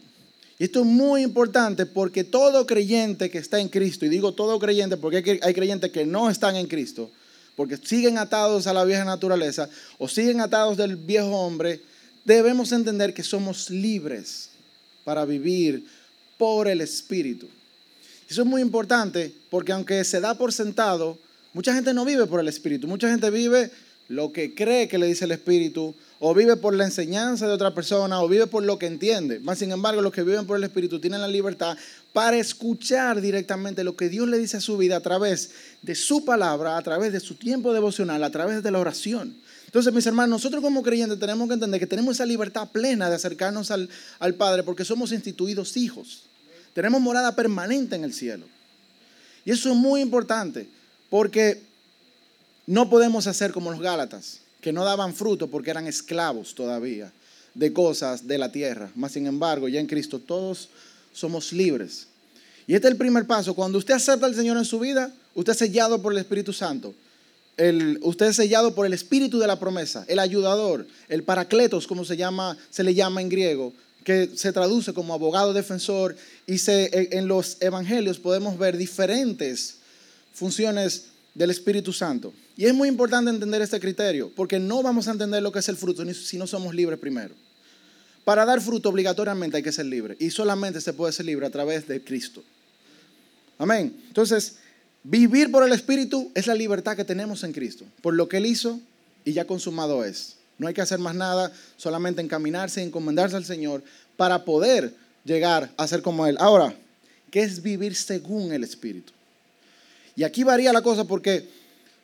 Y 0.59 0.65
esto 0.65 0.81
es 0.81 0.85
muy 0.85 1.21
importante 1.21 1.85
porque 1.85 2.25
todo 2.25 2.65
creyente 2.67 3.29
que 3.29 3.37
está 3.37 3.61
en 3.61 3.69
Cristo, 3.69 4.05
y 4.05 4.09
digo 4.09 4.33
todo 4.33 4.59
creyente 4.59 4.97
porque 4.97 5.39
hay 5.41 5.53
creyentes 5.53 5.91
que 5.93 6.05
no 6.05 6.29
están 6.29 6.57
en 6.57 6.67
Cristo, 6.67 7.09
porque 7.57 7.75
siguen 7.75 8.19
atados 8.19 8.67
a 8.67 8.73
la 8.73 8.85
vieja 8.85 9.03
naturaleza 9.03 9.67
o 9.97 10.07
siguen 10.07 10.39
atados 10.39 10.77
del 10.77 10.95
viejo 10.95 11.31
hombre, 11.31 11.81
debemos 12.23 12.71
entender 12.71 13.15
que 13.15 13.23
somos 13.23 13.71
libres 13.71 14.49
para 15.03 15.25
vivir 15.25 15.83
por 16.37 16.67
el 16.67 16.81
Espíritu. 16.81 17.47
Eso 18.29 18.43
es 18.43 18.47
muy 18.47 18.61
importante 18.61 19.33
porque 19.49 19.71
aunque 19.71 20.03
se 20.03 20.21
da 20.21 20.37
por 20.37 20.53
sentado, 20.53 21.17
mucha 21.51 21.73
gente 21.73 21.95
no 21.95 22.05
vive 22.05 22.27
por 22.27 22.39
el 22.39 22.47
Espíritu, 22.47 22.87
mucha 22.87 23.09
gente 23.09 23.31
vive 23.31 23.71
lo 24.07 24.31
que 24.31 24.53
cree 24.53 24.87
que 24.87 24.99
le 24.99 25.07
dice 25.07 25.25
el 25.25 25.31
Espíritu, 25.31 25.95
o 26.19 26.33
vive 26.33 26.55
por 26.55 26.73
la 26.73 26.85
enseñanza 26.85 27.47
de 27.47 27.53
otra 27.53 27.73
persona, 27.73 28.21
o 28.21 28.27
vive 28.27 28.47
por 28.47 28.63
lo 28.63 28.79
que 28.79 28.85
entiende. 28.85 29.39
Más 29.39 29.59
sin 29.59 29.71
embargo, 29.71 30.01
los 30.01 30.13
que 30.13 30.23
viven 30.23 30.45
por 30.45 30.57
el 30.57 30.63
Espíritu 30.63 30.99
tienen 30.99 31.21
la 31.21 31.27
libertad 31.27 31.77
para 32.17 32.37
escuchar 32.37 33.21
directamente 33.21 33.83
lo 33.83 33.95
que 33.95 34.09
Dios 34.09 34.27
le 34.27 34.39
dice 34.39 34.57
a 34.57 34.59
su 34.59 34.75
vida 34.75 34.95
a 34.95 35.01
través 35.01 35.51
de 35.83 35.93
su 35.93 36.25
palabra, 36.25 36.75
a 36.75 36.81
través 36.81 37.13
de 37.13 37.19
su 37.19 37.35
tiempo 37.35 37.73
devocional, 37.73 38.23
a 38.23 38.31
través 38.31 38.63
de 38.63 38.71
la 38.71 38.79
oración. 38.79 39.37
Entonces, 39.67 39.93
mis 39.93 40.07
hermanos, 40.07 40.31
nosotros 40.31 40.63
como 40.63 40.81
creyentes 40.81 41.19
tenemos 41.19 41.47
que 41.47 41.53
entender 41.53 41.79
que 41.79 41.85
tenemos 41.85 42.15
esa 42.15 42.25
libertad 42.25 42.69
plena 42.69 43.07
de 43.07 43.17
acercarnos 43.17 43.69
al, 43.69 43.87
Padre 44.35 44.63
porque 44.63 44.83
somos 44.83 45.11
instituidos 45.11 45.77
hijos. 45.77 46.23
Tenemos 46.73 46.99
morada 47.01 47.35
permanente 47.35 47.95
en 47.95 48.03
el 48.03 48.15
cielo. 48.15 48.47
Y 49.45 49.51
eso 49.51 49.69
es 49.69 49.75
muy 49.75 50.01
importante 50.01 50.67
porque 51.11 51.61
no 52.65 52.89
podemos 52.89 53.27
hacer 53.27 53.51
como 53.51 53.69
los 53.69 53.79
Gálatas, 53.79 54.39
que 54.59 54.73
no 54.73 54.83
daban 54.83 55.13
fruto 55.13 55.51
porque 55.51 55.69
eran 55.69 55.85
esclavos 55.85 56.55
todavía 56.55 57.13
de 57.53 57.71
cosas 57.73 58.25
de 58.25 58.39
la 58.39 58.51
tierra. 58.51 58.89
Mas, 58.95 59.11
sin 59.11 59.27
embargo, 59.27 59.67
ya 59.67 59.79
en 59.79 59.85
Cristo 59.85 60.17
todos 60.17 60.69
somos 61.17 61.51
libres. 61.51 62.07
Y 62.67 62.75
este 62.75 62.87
es 62.87 62.91
el 62.91 62.97
primer 62.97 63.25
paso. 63.25 63.55
Cuando 63.55 63.77
usted 63.77 63.95
acepta 63.95 64.25
al 64.25 64.35
Señor 64.35 64.57
en 64.57 64.65
su 64.65 64.79
vida, 64.79 65.11
usted 65.33 65.53
es 65.53 65.59
sellado 65.59 66.01
por 66.01 66.11
el 66.11 66.19
Espíritu 66.19 66.53
Santo 66.53 66.93
usted 68.01 68.27
es 68.27 68.35
sellado 68.35 68.75
por 68.75 68.85
el 68.85 68.93
espíritu 68.93 69.39
de 69.39 69.47
la 69.47 69.59
promesa, 69.59 70.05
el 70.07 70.19
ayudador, 70.19 70.85
el 71.09 71.23
paracletos, 71.23 71.87
como 71.87 72.05
se, 72.05 72.15
llama, 72.15 72.57
se 72.69 72.83
le 72.83 72.93
llama 72.93 73.21
en 73.21 73.29
griego, 73.29 73.73
que 74.03 74.29
se 74.35 74.53
traduce 74.53 74.93
como 74.93 75.13
abogado 75.13 75.53
defensor. 75.53 76.15
Y 76.45 76.59
se, 76.59 77.17
en 77.17 77.27
los 77.27 77.57
evangelios 77.59 78.19
podemos 78.19 78.57
ver 78.57 78.77
diferentes 78.77 79.77
funciones 80.33 81.05
del 81.33 81.49
Espíritu 81.49 81.91
Santo. 81.91 82.31
Y 82.55 82.65
es 82.65 82.73
muy 82.73 82.89
importante 82.89 83.31
entender 83.31 83.61
este 83.61 83.79
criterio, 83.79 84.31
porque 84.35 84.59
no 84.59 84.83
vamos 84.83 85.07
a 85.07 85.11
entender 85.11 85.41
lo 85.41 85.51
que 85.51 85.59
es 85.59 85.69
el 85.69 85.77
fruto 85.77 86.03
si 86.13 86.37
no 86.37 86.45
somos 86.45 86.73
libres 86.75 86.99
primero. 86.99 87.33
Para 88.23 88.45
dar 88.45 88.61
fruto 88.61 88.89
obligatoriamente 88.89 89.57
hay 89.57 89.63
que 89.63 89.71
ser 89.71 89.85
libre, 89.85 90.15
y 90.19 90.29
solamente 90.29 90.81
se 90.81 90.93
puede 90.93 91.13
ser 91.13 91.25
libre 91.25 91.47
a 91.47 91.49
través 91.49 91.87
de 91.87 92.03
Cristo. 92.03 92.43
Amén. 93.57 93.95
Entonces, 94.07 94.57
Vivir 95.09 95.51
por 95.51 95.63
el 95.63 95.71
Espíritu 95.71 96.29
es 96.35 96.47
la 96.47 96.53
libertad 96.53 96.97
que 96.97 97.05
tenemos 97.05 97.41
en 97.45 97.53
Cristo, 97.53 97.85
por 98.01 98.13
lo 98.13 98.27
que 98.27 98.37
Él 98.37 98.45
hizo 98.45 98.81
y 99.23 99.31
ya 99.31 99.47
consumado 99.47 100.03
es. 100.03 100.35
No 100.57 100.67
hay 100.67 100.73
que 100.73 100.81
hacer 100.81 100.99
más 100.99 101.15
nada, 101.15 101.49
solamente 101.77 102.21
encaminarse 102.21 102.81
y 102.81 102.83
encomendarse 102.83 103.37
al 103.37 103.45
Señor 103.45 103.81
para 104.17 104.43
poder 104.43 104.93
llegar 105.23 105.71
a 105.77 105.87
ser 105.87 106.01
como 106.01 106.27
Él. 106.27 106.35
Ahora, 106.41 106.75
¿qué 107.31 107.41
es 107.41 107.61
vivir 107.61 107.95
según 107.95 108.51
el 108.51 108.65
Espíritu? 108.65 109.13
Y 110.17 110.25
aquí 110.25 110.43
varía 110.43 110.73
la 110.73 110.81
cosa 110.81 111.05
porque 111.05 111.47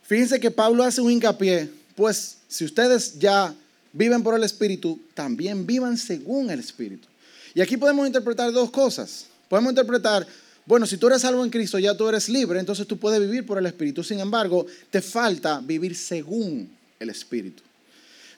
fíjense 0.04 0.40
que 0.40 0.50
Pablo 0.50 0.86
hace 0.86 1.02
un 1.02 1.12
hincapié, 1.12 1.70
pues 1.98 2.38
si 2.48 2.64
ustedes 2.64 3.20
ya 3.20 3.54
viven 3.92 4.24
por 4.24 4.34
el 4.34 4.46
Espíritu, 4.46 4.98
también 5.14 5.68
vivan 5.68 5.98
según 5.98 6.50
el 6.52 6.62
Espíritu. 6.62 7.10
Y 7.54 7.60
aquí 7.60 7.76
podemos 7.76 8.08
interpretar 8.08 8.50
dos 8.54 8.72
cosas. 8.72 9.26
Podemos 9.50 9.72
interpretar 9.72 10.26
bueno, 10.65 10.86
si 10.86 10.98
tú 10.98 11.08
eres 11.08 11.22
salvo 11.22 11.43
en 11.43 11.50
Cristo, 11.50 11.77
ya 11.77 11.96
tú 11.96 12.08
eres 12.08 12.29
libre, 12.29 12.60
entonces 12.60 12.88
tú 12.88 12.98
puedes 12.98 13.20
vivir 13.20 13.46
por 13.46 13.58
el 13.58 13.65
Espíritu. 13.65 14.03
Sin 14.03 14.20
embargo, 14.20 14.65
te 14.89 15.01
falta 15.01 15.60
vivir 15.60 15.96
según 15.96 16.70
el 17.00 17.10
Espíritu. 17.10 17.62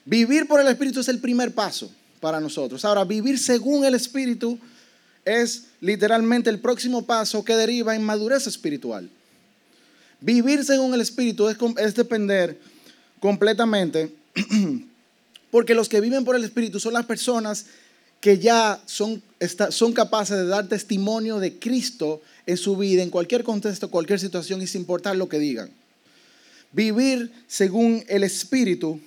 Vivir 0.05 0.48
por 0.48 0.60
el 0.60 0.67
Espíritu 0.67 1.00
es 1.01 1.08
el 1.08 1.20
primer 1.20 1.53
paso 1.53 1.91
para 2.20 2.39
nosotros. 2.39 2.84
Ahora, 2.84 3.03
vivir 3.03 3.38
según 3.38 3.86
el 3.86 3.94
Espíritu 3.94 4.58
es 5.24 5.65
literalmente 5.82 6.50
el 6.50 6.60
próximo 6.60 7.05
paso 7.05 7.44
que 7.44 7.55
deriva 7.55 7.96
en 7.96 8.03
madurez 8.03 8.48
espiritual. 8.48 9.10
Vivir 10.22 10.63
según 10.63 10.94
el 10.94 11.01
Espíritu 11.01 11.50
es, 11.50 11.58
es 11.77 11.96
depender 11.96 12.60
completamente, 13.20 14.12
porque 15.51 15.75
los 15.75 15.89
que 15.89 16.01
viven 16.01 16.25
por 16.25 16.36
el 16.36 16.44
Espíritu 16.44 16.79
son 16.79 16.94
las 16.94 17.05
personas 17.05 17.67
que 18.20 18.39
ya 18.39 18.82
son, 18.86 19.22
son 19.70 19.94
capaces 19.94 20.38
de 20.38 20.46
dar 20.46 20.68
testimonio 20.68 21.40
de 21.40 21.58
Cristo 21.58 22.22
en 22.46 22.58
su 22.58 22.75
vida, 22.78 23.04
en 23.04 23.10
cualquier 23.10 23.44
contexto, 23.44 23.90
cualquier 23.90 24.20
situación 24.20 24.62
y 24.62 24.68
sin 24.68 24.82
importar 24.82 25.16
lo 25.16 25.28
que 25.28 25.40
digan. 25.40 25.70
Vivir 26.72 27.32
según 27.48 28.04
el 28.08 28.24
Espíritu 28.24 29.00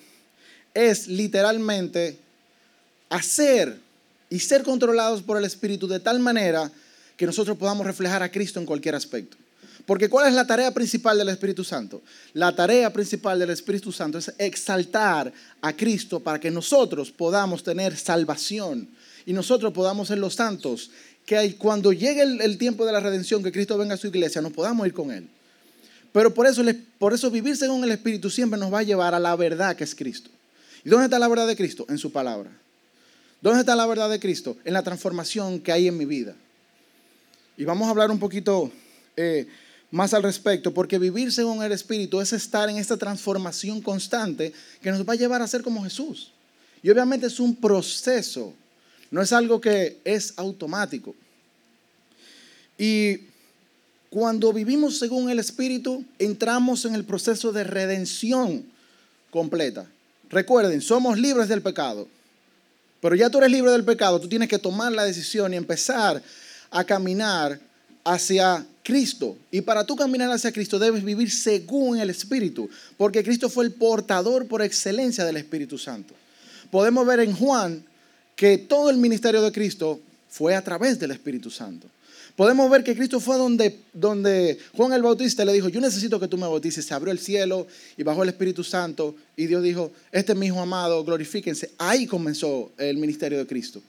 es 0.74 1.06
literalmente 1.08 2.18
hacer 3.08 3.78
y 4.30 4.38
ser 4.38 4.62
controlados 4.62 5.22
por 5.22 5.36
el 5.36 5.44
Espíritu 5.44 5.86
de 5.86 6.00
tal 6.00 6.20
manera 6.20 6.70
que 7.16 7.26
nosotros 7.26 7.56
podamos 7.56 7.86
reflejar 7.86 8.22
a 8.22 8.30
Cristo 8.30 8.60
en 8.60 8.66
cualquier 8.66 8.94
aspecto. 8.94 9.36
Porque 9.86 10.08
¿cuál 10.08 10.28
es 10.28 10.34
la 10.34 10.46
tarea 10.46 10.70
principal 10.72 11.16
del 11.16 11.30
Espíritu 11.30 11.64
Santo? 11.64 12.02
La 12.34 12.54
tarea 12.54 12.92
principal 12.92 13.38
del 13.38 13.50
Espíritu 13.50 13.90
Santo 13.90 14.18
es 14.18 14.32
exaltar 14.36 15.32
a 15.62 15.72
Cristo 15.72 16.20
para 16.20 16.38
que 16.38 16.50
nosotros 16.50 17.10
podamos 17.10 17.62
tener 17.62 17.96
salvación 17.96 18.88
y 19.26 19.32
nosotros 19.32 19.72
podamos 19.72 20.08
ser 20.08 20.18
los 20.18 20.34
santos, 20.34 20.90
que 21.26 21.56
cuando 21.56 21.92
llegue 21.92 22.22
el, 22.22 22.58
tiempo 22.58 22.86
de 22.86 22.92
la 22.92 23.00
redención, 23.00 23.42
que 23.42 23.52
Cristo 23.52 23.76
venga 23.76 23.94
a 23.94 23.98
su 23.98 24.06
iglesia, 24.06 24.40
nos 24.40 24.52
podamos 24.52 24.86
ir 24.86 24.94
con 24.94 25.10
Él. 25.10 25.28
Pero 26.12 26.32
por 26.32 26.46
eso, 26.46 26.62
por 26.98 27.12
eso 27.12 27.30
vivir 27.30 27.56
según 27.56 27.84
el 27.84 27.90
Espíritu 27.90 28.30
siempre 28.30 28.58
nos 28.58 28.72
va 28.72 28.78
a 28.78 28.82
llevar 28.82 29.14
a 29.14 29.18
la 29.18 29.36
verdad 29.36 29.76
que 29.76 29.84
es 29.84 29.94
Cristo. 29.94 30.30
¿Y 30.84 30.88
dónde 30.88 31.04
está 31.04 31.18
la 31.18 31.28
verdad 31.28 31.46
de 31.46 31.56
Cristo? 31.56 31.84
En 31.88 31.98
su 31.98 32.12
palabra. 32.12 32.50
¿Dónde 33.40 33.60
está 33.60 33.76
la 33.76 33.86
verdad 33.86 34.08
de 34.10 34.18
Cristo? 34.18 34.56
En 34.64 34.72
la 34.72 34.82
transformación 34.82 35.60
que 35.60 35.70
hay 35.70 35.86
en 35.86 35.96
mi 35.96 36.06
vida. 36.06 36.34
Y 37.56 37.64
vamos 37.64 37.86
a 37.86 37.90
hablar 37.90 38.10
un 38.10 38.18
poquito 38.18 38.72
eh, 39.16 39.46
más 39.90 40.14
al 40.14 40.22
respecto, 40.22 40.72
porque 40.72 40.98
vivir 40.98 41.32
según 41.32 41.62
el 41.62 41.72
Espíritu 41.72 42.20
es 42.20 42.32
estar 42.32 42.68
en 42.68 42.78
esta 42.78 42.96
transformación 42.96 43.80
constante 43.80 44.52
que 44.80 44.90
nos 44.90 45.06
va 45.06 45.14
a 45.14 45.16
llevar 45.16 45.42
a 45.42 45.46
ser 45.46 45.62
como 45.62 45.82
Jesús. 45.82 46.32
Y 46.82 46.90
obviamente 46.90 47.26
es 47.26 47.40
un 47.40 47.56
proceso, 47.56 48.54
no 49.10 49.22
es 49.22 49.32
algo 49.32 49.60
que 49.60 49.98
es 50.04 50.34
automático. 50.36 51.14
Y 52.76 53.20
cuando 54.10 54.52
vivimos 54.52 54.98
según 54.98 55.28
el 55.30 55.38
Espíritu, 55.38 56.04
entramos 56.18 56.84
en 56.84 56.94
el 56.94 57.04
proceso 57.04 57.52
de 57.52 57.64
redención 57.64 58.64
completa. 59.30 59.86
Recuerden, 60.30 60.80
somos 60.80 61.18
libres 61.18 61.48
del 61.48 61.62
pecado. 61.62 62.08
Pero 63.00 63.14
ya 63.14 63.30
tú 63.30 63.38
eres 63.38 63.50
libre 63.50 63.70
del 63.70 63.84
pecado, 63.84 64.20
tú 64.20 64.28
tienes 64.28 64.48
que 64.48 64.58
tomar 64.58 64.92
la 64.92 65.04
decisión 65.04 65.54
y 65.54 65.56
empezar 65.56 66.22
a 66.70 66.84
caminar 66.84 67.60
hacia 68.04 68.66
Cristo. 68.82 69.36
Y 69.50 69.60
para 69.60 69.84
tú 69.84 69.94
caminar 69.94 70.30
hacia 70.30 70.52
Cristo 70.52 70.78
debes 70.78 71.04
vivir 71.04 71.30
según 71.30 71.98
el 71.98 72.10
Espíritu, 72.10 72.68
porque 72.96 73.22
Cristo 73.22 73.48
fue 73.48 73.64
el 73.64 73.72
portador 73.72 74.46
por 74.48 74.62
excelencia 74.62 75.24
del 75.24 75.36
Espíritu 75.36 75.78
Santo. 75.78 76.14
Podemos 76.70 77.06
ver 77.06 77.20
en 77.20 77.34
Juan 77.34 77.84
que 78.38 78.56
todo 78.56 78.88
el 78.88 78.98
ministerio 78.98 79.42
de 79.42 79.50
Cristo 79.50 79.98
fue 80.30 80.54
a 80.54 80.62
través 80.62 80.98
del 80.98 81.10
Espíritu 81.10 81.50
Santo 81.50 81.90
podemos 82.38 82.70
ver 82.70 82.84
que 82.84 82.94
Cristo 82.94 83.18
fue 83.18 83.36
donde, 83.36 83.80
donde 83.92 84.60
Juan 84.76 84.92
el 84.92 85.02
Bautista 85.02 85.44
le 85.44 85.52
dijo, 85.52 85.68
yo 85.68 85.80
necesito 85.80 86.20
que 86.20 86.28
tú 86.28 86.36
me 86.38 86.46
bautices. 86.46 86.84
Se 86.84 86.94
abrió 86.94 87.10
el 87.10 87.18
cielo 87.18 87.66
y 87.96 88.04
bajó 88.04 88.22
el 88.22 88.28
Espíritu 88.28 88.62
Santo 88.62 89.16
y 89.36 89.46
Dios 89.46 89.60
dijo, 89.60 89.90
este 90.12 90.34
es 90.34 90.38
mi 90.38 90.46
hijo 90.46 90.60
amado, 90.60 91.02
glorifíquense. 91.02 91.72
Ahí 91.78 92.06
comenzó 92.06 92.70
el 92.78 92.96
ministerio 92.98 93.38
de 93.38 93.46
Cristo. 93.48 93.82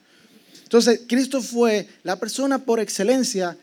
Entonces, 0.64 1.02
Cristo 1.08 1.44
fue 1.44 1.88
la 2.02 2.16
persona 2.16 2.58
por 2.58 2.80
excelencia 2.80 3.56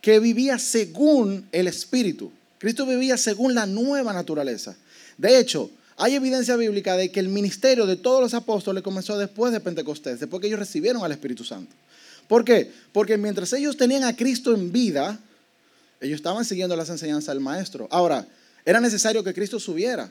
que 0.00 0.18
vivía 0.20 0.58
según 0.58 1.46
el 1.52 1.66
Espíritu. 1.66 2.32
Cristo 2.56 2.86
vivía 2.86 3.18
según 3.18 3.54
la 3.54 3.66
nueva 3.66 4.14
naturaleza. 4.14 4.74
De 5.18 5.38
hecho, 5.38 5.70
hay 6.00 6.14
evidencia 6.14 6.56
bíblica 6.56 6.96
de 6.96 7.12
que 7.12 7.20
el 7.20 7.28
ministerio 7.28 7.84
de 7.84 7.94
todos 7.94 8.22
los 8.22 8.32
apóstoles 8.32 8.82
comenzó 8.82 9.18
después 9.18 9.52
de 9.52 9.60
Pentecostés, 9.60 10.18
después 10.18 10.40
que 10.40 10.46
ellos 10.46 10.58
recibieron 10.58 11.04
al 11.04 11.12
Espíritu 11.12 11.44
Santo. 11.44 11.76
¿Por 12.26 12.42
qué? 12.42 12.72
Porque 12.90 13.18
mientras 13.18 13.52
ellos 13.52 13.76
tenían 13.76 14.04
a 14.04 14.16
Cristo 14.16 14.54
en 14.54 14.72
vida, 14.72 15.20
ellos 16.00 16.16
estaban 16.16 16.46
siguiendo 16.46 16.74
las 16.74 16.88
enseñanzas 16.88 17.34
del 17.34 17.44
Maestro. 17.44 17.86
Ahora, 17.90 18.26
era 18.64 18.80
necesario 18.80 19.22
que 19.22 19.34
Cristo 19.34 19.60
subiera, 19.60 20.10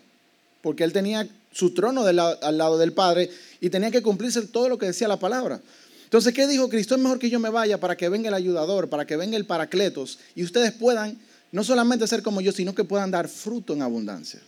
porque 0.61 0.83
Él 0.83 0.93
tenía 0.93 1.27
su 1.51 1.73
trono 1.73 2.03
al 2.03 2.57
lado 2.57 2.77
del 2.77 2.93
Padre 2.93 3.31
y 3.59 3.71
tenía 3.71 3.89
que 3.89 4.03
cumplirse 4.03 4.43
todo 4.43 4.69
lo 4.69 4.77
que 4.77 4.85
decía 4.85 5.07
la 5.07 5.17
palabra. 5.17 5.59
Entonces, 6.03 6.35
¿qué 6.35 6.45
dijo 6.45 6.69
Cristo? 6.69 6.93
Es 6.93 7.01
mejor 7.01 7.17
que 7.17 7.31
yo 7.31 7.39
me 7.39 7.49
vaya 7.49 7.79
para 7.79 7.97
que 7.97 8.09
venga 8.09 8.27
el 8.27 8.35
ayudador, 8.35 8.89
para 8.89 9.07
que 9.07 9.17
venga 9.17 9.37
el 9.37 9.45
paracletos 9.45 10.19
y 10.35 10.43
ustedes 10.43 10.71
puedan 10.71 11.17
no 11.51 11.63
solamente 11.63 12.05
ser 12.05 12.21
como 12.21 12.41
yo, 12.41 12.51
sino 12.51 12.75
que 12.75 12.83
puedan 12.83 13.09
dar 13.09 13.27
fruto 13.27 13.73
en 13.73 13.81
abundancia. 13.81 14.39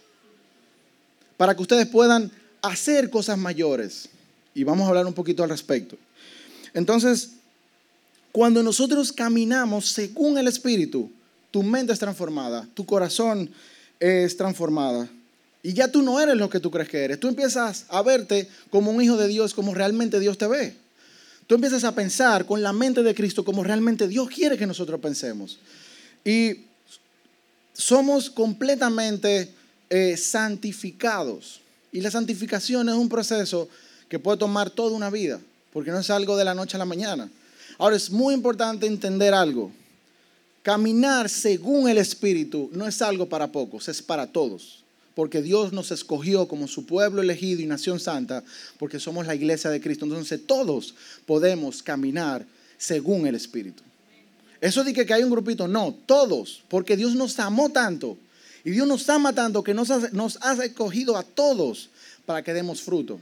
Para 1.41 1.55
que 1.55 1.63
ustedes 1.63 1.88
puedan 1.88 2.31
hacer 2.62 3.10
cosas 3.10 3.36
mayores. 3.36 4.10
Y 4.53 4.63
vamos 4.63 4.86
a 4.86 4.89
hablar 4.89 5.07
un 5.07 5.13
poquito 5.15 5.41
al 5.41 5.50
respecto. 5.50 5.98
Entonces, 6.71 7.31
cuando 8.31 8.62
nosotros 8.62 9.12
caminamos 9.12 9.88
según 9.88 10.38
el 10.38 10.48
Espíritu, 10.48 11.10
tu 11.50 11.63
mente 11.63 11.93
es 11.93 11.98
transformada, 11.98 12.67
tu 12.75 12.86
corazón 12.86 13.50
es 14.00 14.38
transformada. 14.38 15.10
Y 15.63 15.74
ya 15.74 15.88
tú 15.88 16.03
no 16.03 16.21
eres 16.21 16.36
lo 16.36 16.48
que 16.48 16.60
tú 16.60 16.69
crees 16.69 16.89
que 16.89 17.05
eres. 17.05 17.19
Tú 17.19 17.27
empiezas 17.27 17.86
a 17.89 18.03
verte 18.03 18.48
como 18.69 18.91
un 18.91 19.01
hijo 19.01 19.17
de 19.17 19.27
Dios, 19.27 19.55
como 19.55 19.74
realmente 19.74 20.19
Dios 20.19 20.38
te 20.38 20.45
ve. 20.45 20.75
Tú 21.48 21.55
empiezas 21.55 21.83
a 21.86 21.95
pensar 21.95 22.45
con 22.45 22.62
la 22.62 22.71
mente 22.71 23.01
de 23.01 23.15
Cristo 23.15 23.43
como 23.43 23.63
realmente 23.63 24.07
Dios 24.07 24.29
quiere 24.29 24.60
que 24.60 24.67
nosotros 24.67 25.00
pensemos. 25.00 25.57
Y 26.24 26.65
somos 27.74 28.29
completamente 28.29 29.55
eh, 29.93 30.15
santificados. 30.15 31.60
Y 31.91 32.00
la 32.00 32.10
santificación 32.10 32.88
es 32.88 32.95
un 32.95 33.10
proceso 33.10 33.67
que 34.07 34.19
puede 34.19 34.38
tomar 34.38 34.69
toda 34.69 34.95
una 34.95 35.10
vida, 35.10 35.38
porque 35.74 35.91
no 35.91 36.00
es 36.00 36.10
algo 36.10 36.38
de 36.38 36.45
la 36.45 36.55
noche 36.55 36.77
a 36.77 36.79
la 36.79 36.86
mañana. 36.86 37.29
Ahora 37.77 37.98
es 37.98 38.10
muy 38.10 38.33
importante 38.33 38.88
entender 38.88 39.33
algo. 39.33 39.69
Caminar 40.63 41.27
según 41.27 41.89
el 41.89 41.98
Espíritu 41.98 42.69
no 42.71 42.88
es 42.88 43.01
algo 43.01 43.27
para 43.27 43.51
pocos, 43.51 43.89
es 43.89 44.01
para 44.01 44.27
todos. 44.27 44.81
Porque 45.13 45.41
Dios 45.41 45.74
nos 45.74 45.91
escogió 45.91 46.48
como 46.48 46.69
su 46.69 46.86
pueblo 46.86 47.21
elegido 47.21 47.60
y 47.60 47.65
nación 47.65 48.00
santa, 48.00 48.45
porque 48.79 48.98
somos 48.98 49.27
la 49.27 49.36
iglesia 49.36 49.69
de 49.71 49.81
Cristo. 49.81 50.05
Entonces 50.05 50.39
todos 50.48 50.95
podemos 51.25 51.83
caminar 51.83 52.45
según 52.77 53.27
el 53.27 53.36
Espíritu. 53.36 53.83
Eso 54.62 54.86
de 54.86 54.93
que 54.93 55.13
hay 55.13 55.24
un 55.24 55.31
grupito, 55.31 55.67
no, 55.67 55.93
todos, 56.05 56.63
porque 56.69 56.95
Dios 56.95 57.13
nos 57.13 57.38
amó 57.39 57.69
tanto 57.71 58.17
y 58.63 58.71
Dios 58.71 58.87
nos 58.87 59.07
ama 59.09 59.33
tanto 59.33 59.63
que 59.63 59.73
nos 59.73 59.89
ha, 59.89 60.09
nos 60.11 60.37
ha 60.41 60.53
escogido 60.63 61.17
a 61.17 61.23
todos 61.23 61.89
para 62.25 62.43
que 62.43 62.53
demos 62.53 62.81
fruto. 62.81 63.19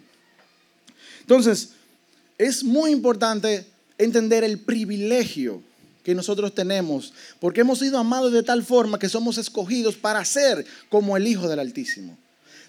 Entonces, 1.22 1.69
es 2.38 2.63
muy 2.63 2.91
importante 2.91 3.65
entender 3.98 4.43
el 4.43 4.60
privilegio 4.60 5.62
que 6.03 6.15
nosotros 6.15 6.55
tenemos, 6.55 7.13
porque 7.39 7.62
hemos 7.62 7.79
sido 7.79 7.98
amados 7.98 8.31
de 8.31 8.43
tal 8.43 8.63
forma 8.63 8.98
que 8.98 9.10
somos 9.10 9.38
escogidos 9.38 9.96
para 9.96 10.24
ser 10.25 10.65
como 10.89 11.17
el 11.17 11.27
Hijo 11.27 11.48
del 11.48 11.60
Altísimo. 11.60 12.17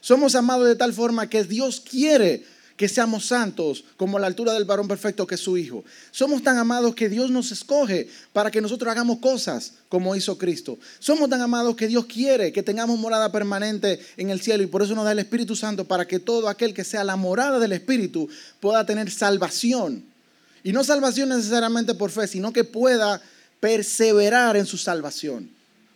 Somos 0.00 0.34
amados 0.34 0.66
de 0.66 0.76
tal 0.76 0.92
forma 0.92 1.28
que 1.28 1.44
Dios 1.44 1.80
quiere 1.80 2.44
que 2.80 2.88
seamos 2.88 3.26
santos 3.26 3.84
como 3.99 4.18
la 4.18 4.26
altura 4.26 4.54
del 4.54 4.64
varón 4.64 4.88
perfecto 4.88 5.26
que 5.26 5.34
es 5.34 5.40
su 5.42 5.58
Hijo. 5.58 5.84
Somos 6.12 6.42
tan 6.42 6.56
amados 6.56 6.94
que 6.94 7.10
Dios 7.10 7.30
nos 7.30 7.52
escoge 7.52 8.08
para 8.32 8.50
que 8.50 8.62
nosotros 8.62 8.90
hagamos 8.90 9.18
cosas 9.18 9.75
como 9.90 10.16
hizo 10.16 10.38
Cristo. 10.38 10.78
Somos 10.99 11.28
tan 11.28 11.42
amados 11.42 11.76
que 11.76 11.88
Dios 11.88 12.06
quiere 12.06 12.52
que 12.52 12.62
tengamos 12.62 12.99
morada 12.99 13.30
permanente 13.30 14.00
en 14.16 14.30
el 14.30 14.40
cielo 14.40 14.62
y 14.62 14.66
por 14.66 14.82
eso 14.82 14.94
nos 14.94 15.04
da 15.04 15.12
el 15.12 15.18
Espíritu 15.18 15.54
Santo 15.54 15.84
para 15.84 16.06
que 16.06 16.20
todo 16.20 16.49
aquel 16.49 16.72
que 16.72 16.82
sea 16.82 17.04
la 17.04 17.16
morada 17.16 17.58
del 17.58 17.72
Espíritu 17.72 18.30
pueda 18.60 18.87
tener 18.87 19.10
salvación 19.10 20.02
y 20.64 20.72
no 20.72 20.82
salvación 20.82 21.28
necesariamente 21.28 21.92
por 21.92 22.10
fe, 22.10 22.28
sino 22.28 22.50
que 22.50 22.64
pueda 22.64 23.20
perseverar 23.60 24.56
en 24.56 24.64
su 24.64 24.78
salvación. 24.78 25.50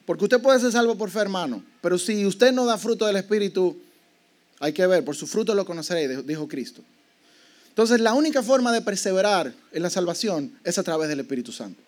Porque 0.04 0.24
usted 0.24 0.42
puede 0.42 0.60
ser 0.60 0.72
salvo 0.72 0.98
por 0.98 1.08
fe, 1.08 1.20
hermano, 1.20 1.64
pero 1.80 1.96
si 1.96 2.26
usted 2.26 2.52
no 2.52 2.66
da 2.66 2.76
fruto 2.76 3.06
del 3.06 3.16
Espíritu, 3.16 3.74
hay 4.64 4.72
que 4.72 4.86
ver, 4.86 5.04
por 5.04 5.14
su 5.14 5.26
fruto 5.26 5.54
lo 5.54 5.66
conoceréis, 5.66 6.26
dijo 6.26 6.48
Cristo. 6.48 6.82
Entonces, 7.68 8.00
la 8.00 8.14
única 8.14 8.42
forma 8.42 8.72
de 8.72 8.80
perseverar 8.80 9.52
en 9.72 9.82
la 9.82 9.90
salvación 9.90 10.58
es 10.64 10.78
a 10.78 10.82
través 10.82 11.06
del 11.10 11.20
Espíritu 11.20 11.52
Santo. 11.52 11.82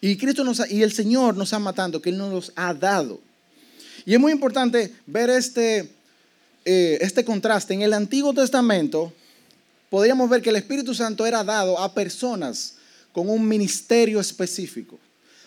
Y 0.00 0.16
Cristo 0.16 0.42
nos 0.42 0.70
y 0.70 0.82
el 0.82 0.92
Señor 0.92 1.36
nos 1.36 1.52
ama 1.52 1.74
tanto 1.74 2.00
que 2.00 2.08
Él 2.08 2.16
nos 2.16 2.32
los 2.32 2.52
ha 2.56 2.72
dado. 2.72 3.20
Y 4.06 4.14
es 4.14 4.20
muy 4.20 4.32
importante 4.32 4.94
ver 5.04 5.28
este, 5.28 5.90
eh, 6.64 6.96
este 7.02 7.26
contraste. 7.26 7.74
En 7.74 7.82
el 7.82 7.92
Antiguo 7.92 8.32
Testamento, 8.32 9.12
podríamos 9.90 10.30
ver 10.30 10.40
que 10.40 10.48
el 10.48 10.56
Espíritu 10.56 10.94
Santo 10.94 11.26
era 11.26 11.44
dado 11.44 11.78
a 11.78 11.92
personas 11.92 12.76
con 13.12 13.28
un 13.28 13.46
ministerio 13.46 14.18
específico 14.18 14.98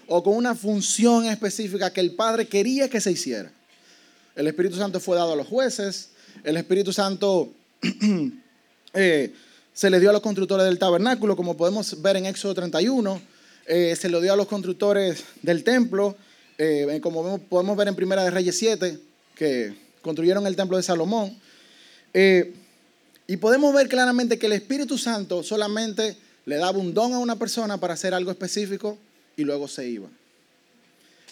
o 0.05 0.21
con 0.21 0.35
una 0.35 0.53
función 0.53 1.25
específica 1.25 1.91
que 1.91 2.01
el 2.01 2.13
Padre 2.13 2.47
quería 2.47 2.87
que 2.87 3.01
se 3.01 3.11
hiciera. 3.11 3.51
El 4.35 4.45
Espíritu 4.45 4.75
Santo 4.75 4.99
fue 4.99 5.17
dado 5.17 5.33
a 5.33 5.35
los 5.35 5.47
jueces, 5.47 6.09
el 6.43 6.57
Espíritu 6.57 6.93
Santo 6.93 7.51
eh, 8.93 9.33
se 9.73 9.89
le 9.89 9.99
dio 9.99 10.09
a 10.09 10.13
los 10.13 10.21
constructores 10.21 10.65
del 10.65 10.79
tabernáculo, 10.79 11.35
como 11.35 11.55
podemos 11.57 12.01
ver 12.01 12.17
en 12.17 12.25
Éxodo 12.25 12.55
31, 12.55 13.21
eh, 13.67 13.95
se 13.95 14.09
lo 14.09 14.21
dio 14.21 14.33
a 14.33 14.35
los 14.35 14.47
constructores 14.47 15.23
del 15.41 15.63
templo, 15.63 16.15
eh, 16.57 16.99
como 17.01 17.39
podemos 17.39 17.77
ver 17.77 17.87
en 17.87 17.95
Primera 17.95 18.23
de 18.23 18.31
Reyes 18.31 18.57
7, 18.57 18.99
que 19.35 19.75
construyeron 20.01 20.47
el 20.47 20.55
templo 20.55 20.77
de 20.77 20.83
Salomón. 20.83 21.37
Y 23.29 23.37
podemos 23.37 23.73
ver 23.73 23.89
claramente 23.89 24.39
que 24.39 24.45
el 24.45 24.53
Espíritu 24.53 24.97
Santo 24.97 25.43
solamente 25.43 26.15
le 26.45 26.55
daba 26.55 26.79
un 26.79 26.93
don 26.93 27.13
a 27.13 27.19
una 27.19 27.35
persona 27.35 27.77
para 27.77 27.93
hacer 27.93 28.13
algo 28.13 28.31
específico 28.31 28.97
y 29.35 29.43
luego 29.43 29.67
se 29.67 29.87
iba. 29.87 30.07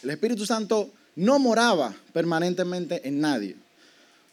El 0.04 0.10
Espíritu 0.10 0.46
Santo 0.46 0.92
no 1.16 1.40
moraba 1.40 1.96
permanentemente 2.14 3.08
en 3.08 3.22
nadie. 3.22 3.56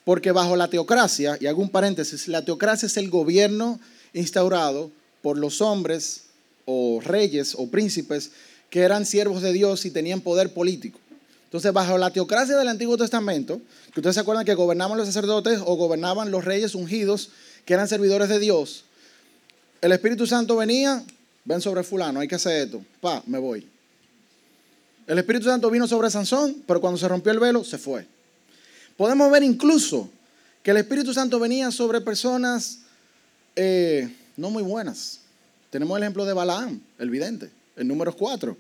Porque 0.04 0.32
bajo 0.32 0.56
la 0.56 0.68
teocracia, 0.68 1.37
y 1.40 1.47
hago 1.47 1.62
un 1.62 1.71
paréntesis, 1.71 2.28
la 2.28 2.44
teocracia 2.44 2.87
es 2.87 2.97
el 2.97 3.09
gobierno 3.09 3.78
instaurado 4.12 4.90
por 5.23 5.38
los 5.38 5.61
hombres 5.61 6.25
o 6.64 7.00
reyes 7.02 7.54
o 7.56 7.68
príncipes 7.68 8.32
que 8.71 8.80
eran 8.80 9.06
siervos 9.06 9.42
de 9.42 9.52
Dios 9.52 9.85
y 9.85 9.90
tenían 9.90 10.21
poder 10.21 10.52
político. 10.52 10.99
Entonces, 11.44 11.73
bajo 11.73 11.99
la 11.99 12.11
teocracia 12.11 12.56
del 12.56 12.68
Antiguo 12.68 12.97
Testamento, 12.97 13.61
que 13.92 14.00
ustedes 14.00 14.14
se 14.14 14.21
acuerdan 14.21 14.47
que 14.47 14.54
gobernaban 14.54 14.97
los 14.97 15.06
sacerdotes 15.06 15.61
o 15.64 15.76
gobernaban 15.76 16.30
los 16.30 16.44
reyes 16.44 16.75
ungidos, 16.75 17.28
que 17.66 17.75
eran 17.75 17.87
servidores 17.87 18.28
de 18.30 18.38
Dios, 18.38 18.85
el 19.82 19.92
Espíritu 19.92 20.26
Santo 20.26 20.56
venía, 20.56 21.04
ven 21.44 21.61
sobre 21.61 21.82
fulano, 21.82 22.21
hay 22.21 22.28
que 22.28 22.37
hacer 22.37 22.66
esto, 22.66 22.82
pa, 23.00 23.23
me 23.26 23.38
voy. 23.38 23.66
El 25.06 25.18
Espíritu 25.18 25.47
Santo 25.47 25.68
vino 25.71 25.87
sobre 25.87 26.09
Sansón, 26.09 26.62
pero 26.66 26.80
cuando 26.80 26.99
se 26.99 27.09
rompió 27.09 27.32
el 27.32 27.40
velo, 27.40 27.64
se 27.64 27.78
fue. 27.78 28.06
Podemos 29.02 29.32
ver 29.32 29.42
incluso 29.42 30.09
que 30.62 30.71
el 30.71 30.76
Espíritu 30.76 31.12
Santo 31.12 31.40
venía 31.40 31.73
sobre 31.73 32.00
personas 32.00 32.82
eh, 33.56 34.09
no 34.37 34.49
muy 34.49 34.62
buenas. 34.62 35.23
Tenemos 35.71 35.97
el 35.97 36.04
ejemplo 36.04 36.25
de 36.25 36.32
Balaam, 36.32 36.80
el 37.00 37.11
vidente, 37.11 37.50
en 37.75 37.88
números 37.88 38.14
4. 38.14 38.56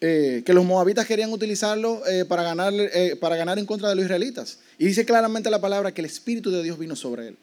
Eh, 0.00 0.42
que 0.44 0.52
los 0.52 0.64
moabitas 0.64 1.06
querían 1.06 1.32
utilizarlo 1.32 2.04
eh, 2.08 2.24
para, 2.24 2.42
ganar, 2.42 2.72
para 3.20 3.36
ganar 3.36 3.60
en 3.60 3.64
contra 3.64 3.88
de 3.88 3.94
los 3.94 4.06
israelitas. 4.06 4.58
Y 4.76 4.86
dice 4.86 5.04
claramente 5.04 5.48
la 5.50 5.60
palabra 5.60 5.94
que 5.94 6.00
el 6.00 6.06
Espíritu 6.06 6.50
de 6.50 6.60
Dios 6.64 6.76
vino 6.76 6.96
sobre 6.96 7.28
él. 7.28 7.36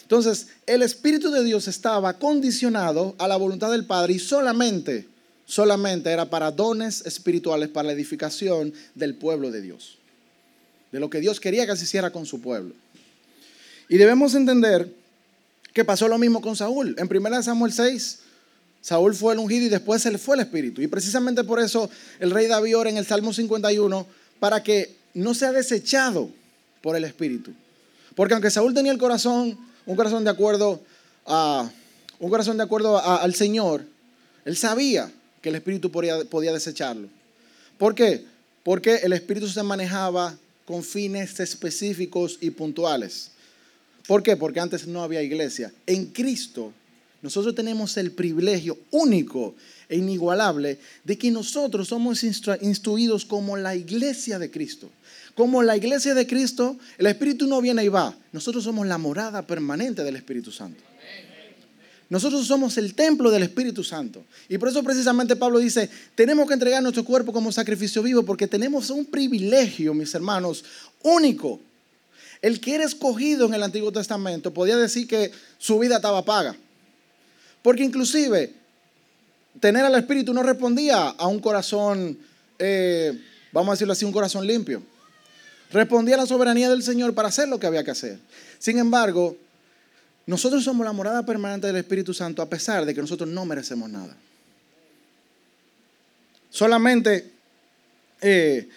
Entonces, 0.00 0.46
el 0.66 0.80
Espíritu 0.80 1.30
de 1.30 1.44
Dios 1.44 1.68
estaba 1.68 2.14
condicionado 2.14 3.14
a 3.18 3.28
la 3.28 3.36
voluntad 3.36 3.70
del 3.70 3.84
Padre 3.84 4.14
y 4.14 4.18
solamente, 4.18 5.06
solamente 5.44 6.12
era 6.12 6.30
para 6.30 6.50
dones 6.50 7.04
espirituales, 7.04 7.68
para 7.68 7.88
la 7.88 7.92
edificación 7.92 8.72
del 8.94 9.16
pueblo 9.16 9.50
de 9.50 9.60
Dios 9.60 9.98
de 10.92 11.00
lo 11.00 11.10
que 11.10 11.20
Dios 11.20 11.40
quería 11.40 11.66
que 11.66 11.76
se 11.76 11.84
hiciera 11.84 12.10
con 12.10 12.26
su 12.26 12.40
pueblo. 12.40 12.74
Y 13.88 13.96
debemos 13.96 14.34
entender 14.34 14.92
que 15.72 15.84
pasó 15.84 16.06
lo 16.06 16.18
mismo 16.18 16.40
con 16.40 16.54
Saúl. 16.54 16.94
En 16.98 17.08
1 17.10 17.42
Samuel 17.42 17.72
6, 17.72 18.18
Saúl 18.82 19.14
fue 19.14 19.32
el 19.32 19.38
ungido 19.38 19.66
y 19.66 19.68
después 19.68 20.02
se 20.02 20.10
le 20.10 20.18
fue 20.18 20.36
el 20.36 20.42
espíritu. 20.42 20.82
Y 20.82 20.86
precisamente 20.86 21.44
por 21.44 21.60
eso 21.60 21.88
el 22.20 22.30
rey 22.30 22.46
David 22.46 22.76
ora 22.76 22.90
en 22.90 22.98
el 22.98 23.06
Salmo 23.06 23.32
51 23.32 24.06
para 24.38 24.62
que 24.62 24.94
no 25.14 25.34
sea 25.34 25.52
desechado 25.52 26.30
por 26.82 26.96
el 26.96 27.04
espíritu. 27.04 27.52
Porque 28.14 28.34
aunque 28.34 28.50
Saúl 28.50 28.74
tenía 28.74 28.92
el 28.92 28.98
corazón, 28.98 29.58
un 29.86 29.96
corazón 29.96 30.24
de 30.24 30.30
acuerdo 30.30 30.82
a 31.26 31.70
un 32.18 32.30
corazón 32.30 32.56
de 32.56 32.62
acuerdo 32.62 32.98
al 33.04 33.34
Señor, 33.34 33.84
él 34.44 34.56
sabía 34.56 35.10
que 35.40 35.48
el 35.48 35.56
espíritu 35.56 35.90
podía, 35.90 36.24
podía 36.24 36.52
desecharlo. 36.52 37.08
¿Por 37.78 37.94
qué? 37.94 38.24
Porque 38.62 38.96
el 38.96 39.12
espíritu 39.12 39.48
se 39.48 39.62
manejaba 39.62 40.36
con 40.64 40.82
fines 40.82 41.40
específicos 41.40 42.38
y 42.40 42.50
puntuales. 42.50 43.30
¿Por 44.06 44.22
qué? 44.22 44.36
Porque 44.36 44.60
antes 44.60 44.86
no 44.86 45.02
había 45.02 45.22
iglesia. 45.22 45.72
En 45.86 46.06
Cristo 46.06 46.72
nosotros 47.22 47.54
tenemos 47.54 47.96
el 47.96 48.10
privilegio 48.10 48.78
único 48.90 49.54
e 49.88 49.96
inigualable 49.96 50.78
de 51.04 51.16
que 51.16 51.30
nosotros 51.30 51.88
somos 51.88 52.24
instruidos 52.24 53.24
como 53.24 53.56
la 53.56 53.76
iglesia 53.76 54.40
de 54.40 54.50
Cristo. 54.50 54.90
Como 55.34 55.62
la 55.62 55.76
iglesia 55.76 56.14
de 56.14 56.26
Cristo, 56.26 56.76
el 56.98 57.06
Espíritu 57.06 57.46
no 57.46 57.60
viene 57.62 57.84
y 57.84 57.88
va. 57.88 58.14
Nosotros 58.32 58.64
somos 58.64 58.86
la 58.86 58.98
morada 58.98 59.46
permanente 59.46 60.02
del 60.02 60.16
Espíritu 60.16 60.50
Santo. 60.50 60.91
Nosotros 62.12 62.46
somos 62.46 62.76
el 62.76 62.92
templo 62.92 63.30
del 63.30 63.42
Espíritu 63.42 63.82
Santo. 63.82 64.22
Y 64.46 64.58
por 64.58 64.68
eso 64.68 64.82
precisamente 64.82 65.34
Pablo 65.34 65.58
dice, 65.58 65.88
tenemos 66.14 66.46
que 66.46 66.52
entregar 66.52 66.82
nuestro 66.82 67.06
cuerpo 67.06 67.32
como 67.32 67.50
sacrificio 67.50 68.02
vivo 68.02 68.22
porque 68.22 68.46
tenemos 68.46 68.90
un 68.90 69.06
privilegio, 69.06 69.94
mis 69.94 70.14
hermanos, 70.14 70.62
único. 71.02 71.58
El 72.42 72.60
que 72.60 72.74
era 72.74 72.84
escogido 72.84 73.46
en 73.46 73.54
el 73.54 73.62
Antiguo 73.62 73.90
Testamento 73.90 74.52
podía 74.52 74.76
decir 74.76 75.08
que 75.08 75.32
su 75.56 75.78
vida 75.78 75.96
estaba 75.96 76.22
paga. 76.22 76.54
Porque 77.62 77.82
inclusive 77.82 78.52
tener 79.58 79.82
al 79.82 79.94
Espíritu 79.94 80.34
no 80.34 80.42
respondía 80.42 81.08
a 81.08 81.26
un 81.28 81.40
corazón, 81.40 82.18
eh, 82.58 83.18
vamos 83.52 83.70
a 83.70 83.72
decirlo 83.72 83.94
así, 83.94 84.04
un 84.04 84.12
corazón 84.12 84.46
limpio. 84.46 84.82
Respondía 85.72 86.16
a 86.16 86.18
la 86.18 86.26
soberanía 86.26 86.68
del 86.68 86.82
Señor 86.82 87.14
para 87.14 87.28
hacer 87.28 87.48
lo 87.48 87.58
que 87.58 87.68
había 87.68 87.84
que 87.84 87.92
hacer. 87.92 88.18
Sin 88.58 88.76
embargo, 88.76 89.34
nosotros 90.26 90.62
somos 90.64 90.84
la 90.84 90.92
morada 90.92 91.24
permanente 91.26 91.66
del 91.66 91.76
Espíritu 91.76 92.14
Santo 92.14 92.42
a 92.42 92.48
pesar 92.48 92.84
de 92.86 92.94
que 92.94 93.00
nosotros 93.00 93.28
no 93.28 93.44
merecemos 93.44 93.90
nada. 93.90 94.16
Solamente 96.50 97.30
eh, 98.20 98.68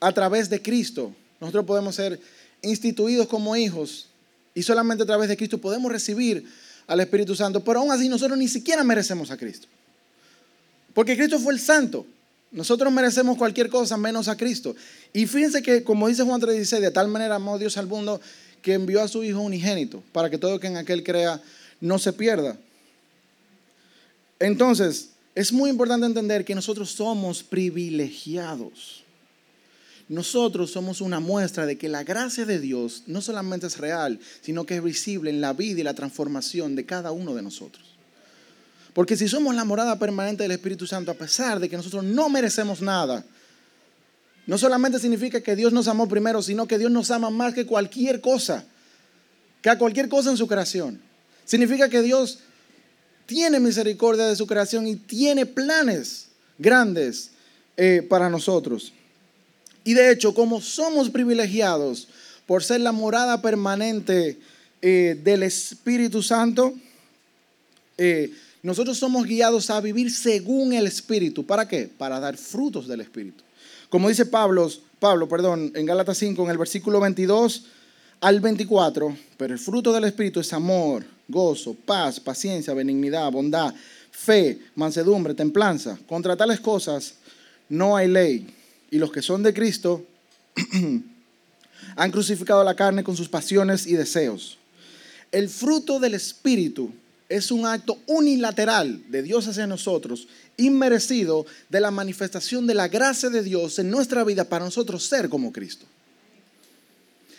a 0.00 0.12
través 0.12 0.48
de 0.48 0.62
Cristo 0.62 1.14
nosotros 1.40 1.64
podemos 1.64 1.94
ser 1.94 2.18
instituidos 2.62 3.26
como 3.26 3.56
hijos 3.56 4.08
y 4.54 4.62
solamente 4.62 5.02
a 5.02 5.06
través 5.06 5.28
de 5.28 5.36
Cristo 5.36 5.58
podemos 5.58 5.90
recibir 5.90 6.48
al 6.86 7.00
Espíritu 7.00 7.34
Santo. 7.34 7.62
Pero 7.62 7.80
aún 7.80 7.92
así 7.92 8.08
nosotros 8.08 8.38
ni 8.38 8.48
siquiera 8.48 8.84
merecemos 8.84 9.30
a 9.30 9.36
Cristo. 9.36 9.66
Porque 10.94 11.16
Cristo 11.16 11.38
fue 11.38 11.52
el 11.52 11.60
santo. 11.60 12.06
Nosotros 12.52 12.92
merecemos 12.92 13.36
cualquier 13.36 13.68
cosa 13.68 13.96
menos 13.96 14.28
a 14.28 14.36
Cristo. 14.36 14.76
Y 15.12 15.26
fíjense 15.26 15.60
que, 15.60 15.82
como 15.82 16.06
dice 16.06 16.22
Juan 16.22 16.40
3:16, 16.40 16.80
de 16.80 16.90
tal 16.92 17.08
manera 17.08 17.34
amó 17.34 17.58
Dios 17.58 17.76
al 17.76 17.88
mundo 17.88 18.20
que 18.64 18.72
envió 18.72 19.02
a 19.02 19.08
su 19.08 19.22
Hijo 19.22 19.40
unigénito, 19.40 20.02
para 20.10 20.30
que 20.30 20.38
todo 20.38 20.58
que 20.58 20.68
en 20.68 20.78
aquel 20.78 21.04
crea 21.04 21.38
no 21.82 21.98
se 21.98 22.14
pierda. 22.14 22.56
Entonces, 24.40 25.10
es 25.34 25.52
muy 25.52 25.68
importante 25.68 26.06
entender 26.06 26.46
que 26.46 26.54
nosotros 26.54 26.90
somos 26.90 27.42
privilegiados. 27.42 29.04
Nosotros 30.08 30.70
somos 30.70 31.02
una 31.02 31.20
muestra 31.20 31.66
de 31.66 31.76
que 31.76 31.90
la 31.90 32.04
gracia 32.04 32.46
de 32.46 32.58
Dios 32.58 33.02
no 33.06 33.20
solamente 33.20 33.66
es 33.66 33.76
real, 33.76 34.18
sino 34.40 34.64
que 34.64 34.76
es 34.76 34.82
visible 34.82 35.28
en 35.28 35.42
la 35.42 35.52
vida 35.52 35.80
y 35.80 35.84
la 35.84 35.92
transformación 35.92 36.74
de 36.74 36.86
cada 36.86 37.12
uno 37.12 37.34
de 37.34 37.42
nosotros. 37.42 37.84
Porque 38.94 39.18
si 39.18 39.28
somos 39.28 39.54
la 39.54 39.66
morada 39.66 39.98
permanente 39.98 40.42
del 40.42 40.52
Espíritu 40.52 40.86
Santo, 40.86 41.10
a 41.10 41.14
pesar 41.14 41.60
de 41.60 41.68
que 41.68 41.76
nosotros 41.76 42.02
no 42.02 42.30
merecemos 42.30 42.80
nada, 42.80 43.26
no 44.46 44.58
solamente 44.58 44.98
significa 44.98 45.40
que 45.40 45.56
Dios 45.56 45.72
nos 45.72 45.88
amó 45.88 46.08
primero, 46.08 46.42
sino 46.42 46.66
que 46.66 46.78
Dios 46.78 46.90
nos 46.90 47.10
ama 47.10 47.30
más 47.30 47.54
que 47.54 47.66
cualquier 47.66 48.20
cosa, 48.20 48.64
que 49.62 49.70
a 49.70 49.78
cualquier 49.78 50.08
cosa 50.08 50.30
en 50.30 50.36
su 50.36 50.46
creación. 50.46 51.00
Significa 51.44 51.88
que 51.88 52.02
Dios 52.02 52.40
tiene 53.26 53.60
misericordia 53.60 54.26
de 54.26 54.36
su 54.36 54.46
creación 54.46 54.86
y 54.86 54.96
tiene 54.96 55.46
planes 55.46 56.28
grandes 56.58 57.30
eh, 57.76 58.06
para 58.08 58.28
nosotros. 58.28 58.92
Y 59.82 59.94
de 59.94 60.10
hecho, 60.10 60.34
como 60.34 60.60
somos 60.60 61.10
privilegiados 61.10 62.08
por 62.46 62.62
ser 62.62 62.80
la 62.80 62.92
morada 62.92 63.40
permanente 63.40 64.38
eh, 64.82 65.18
del 65.22 65.42
Espíritu 65.42 66.22
Santo, 66.22 66.74
eh, 67.96 68.32
nosotros 68.62 68.98
somos 68.98 69.26
guiados 69.26 69.70
a 69.70 69.80
vivir 69.80 70.10
según 70.10 70.72
el 70.72 70.86
Espíritu. 70.86 71.44
¿Para 71.44 71.68
qué? 71.68 71.88
Para 71.88 72.20
dar 72.20 72.36
frutos 72.36 72.88
del 72.88 73.00
Espíritu. 73.00 73.44
Como 73.94 74.08
dice 74.08 74.26
Pablo, 74.26 74.68
Pablo, 74.98 75.28
perdón, 75.28 75.70
en 75.72 75.86
Gálatas 75.86 76.18
5, 76.18 76.42
en 76.42 76.50
el 76.50 76.58
versículo 76.58 76.98
22 76.98 77.66
al 78.22 78.40
24, 78.40 79.16
pero 79.36 79.54
el 79.54 79.60
fruto 79.60 79.92
del 79.92 80.02
Espíritu 80.02 80.40
es 80.40 80.52
amor, 80.52 81.04
gozo, 81.28 81.74
paz, 81.74 82.18
paciencia, 82.18 82.74
benignidad, 82.74 83.30
bondad, 83.30 83.72
fe, 84.10 84.58
mansedumbre, 84.74 85.32
templanza. 85.34 85.96
Contra 86.08 86.36
tales 86.36 86.58
cosas 86.58 87.14
no 87.68 87.96
hay 87.96 88.08
ley. 88.08 88.52
Y 88.90 88.98
los 88.98 89.12
que 89.12 89.22
son 89.22 89.44
de 89.44 89.54
Cristo 89.54 90.04
han 91.94 92.10
crucificado 92.10 92.64
la 92.64 92.74
carne 92.74 93.04
con 93.04 93.16
sus 93.16 93.28
pasiones 93.28 93.86
y 93.86 93.94
deseos. 93.94 94.58
El 95.30 95.48
fruto 95.48 96.00
del 96.00 96.14
Espíritu 96.14 96.90
es 97.36 97.50
un 97.50 97.66
acto 97.66 97.98
unilateral 98.06 99.02
de 99.10 99.22
Dios 99.22 99.48
hacia 99.48 99.66
nosotros, 99.66 100.28
inmerecido 100.56 101.46
de 101.68 101.80
la 101.80 101.90
manifestación 101.90 102.64
de 102.66 102.74
la 102.74 102.86
gracia 102.86 103.28
de 103.28 103.42
Dios 103.42 103.78
en 103.80 103.90
nuestra 103.90 104.22
vida 104.22 104.44
para 104.44 104.64
nosotros 104.64 105.04
ser 105.04 105.28
como 105.28 105.52
Cristo. 105.52 105.84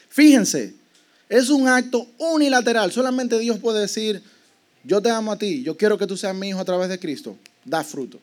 Fíjense, 0.09 0.73
es 1.29 1.49
un 1.49 1.69
acto 1.69 2.07
unilateral. 2.17 2.91
Solamente 2.91 3.39
Dios 3.39 3.57
puede 3.59 3.81
decir, 3.81 4.21
yo 4.83 5.01
te 5.01 5.09
amo 5.09 5.31
a 5.31 5.37
ti, 5.37 5.63
yo 5.63 5.77
quiero 5.77 5.97
que 5.97 6.07
tú 6.07 6.17
seas 6.17 6.35
mi 6.35 6.49
hijo 6.49 6.59
a 6.59 6.65
través 6.65 6.89
de 6.89 6.99
Cristo. 6.99 7.37
Da 7.63 7.81
fruto. 7.81 8.19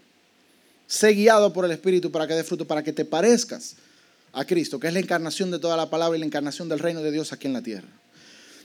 Sé 0.87 1.14
guiado 1.14 1.54
por 1.54 1.64
el 1.64 1.70
Espíritu 1.70 2.12
para 2.12 2.26
que 2.26 2.35
dé 2.35 2.44
fruto, 2.44 2.66
para 2.66 2.82
que 2.82 2.92
te 2.92 3.06
parezcas 3.06 3.76
a 4.35 4.44
Cristo, 4.44 4.78
que 4.78 4.88
es 4.88 4.92
la 4.92 5.00
encarnación 5.00 5.50
de 5.50 5.58
toda 5.58 5.76
la 5.76 5.88
palabra 5.88 6.18
y 6.18 6.20
la 6.20 6.26
encarnación 6.26 6.68
del 6.68 6.80
reino 6.80 7.00
de 7.00 7.11
Dios 7.11 7.32
aquí 7.32 7.46
en 7.46 7.54
la 7.54 7.62
tierra. 7.62 7.88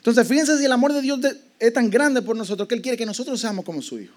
Entonces, 0.08 0.26
fíjense 0.26 0.58
si 0.58 0.63
el 0.63 0.72
amor 0.72 0.93
de 0.93 1.02
Dios 1.02 1.20
es 1.60 1.74
tan 1.74 1.89
grande 1.89 2.22
por 2.22 2.34
nosotros 2.38 2.65
que 2.65 2.76
Él 2.76 2.82
quiere 2.82 2.98
que 2.98 3.06
nosotros 3.06 3.41
seamos 3.41 3.65
como 3.65 3.82
su 3.82 4.00
hijo. 4.00 4.13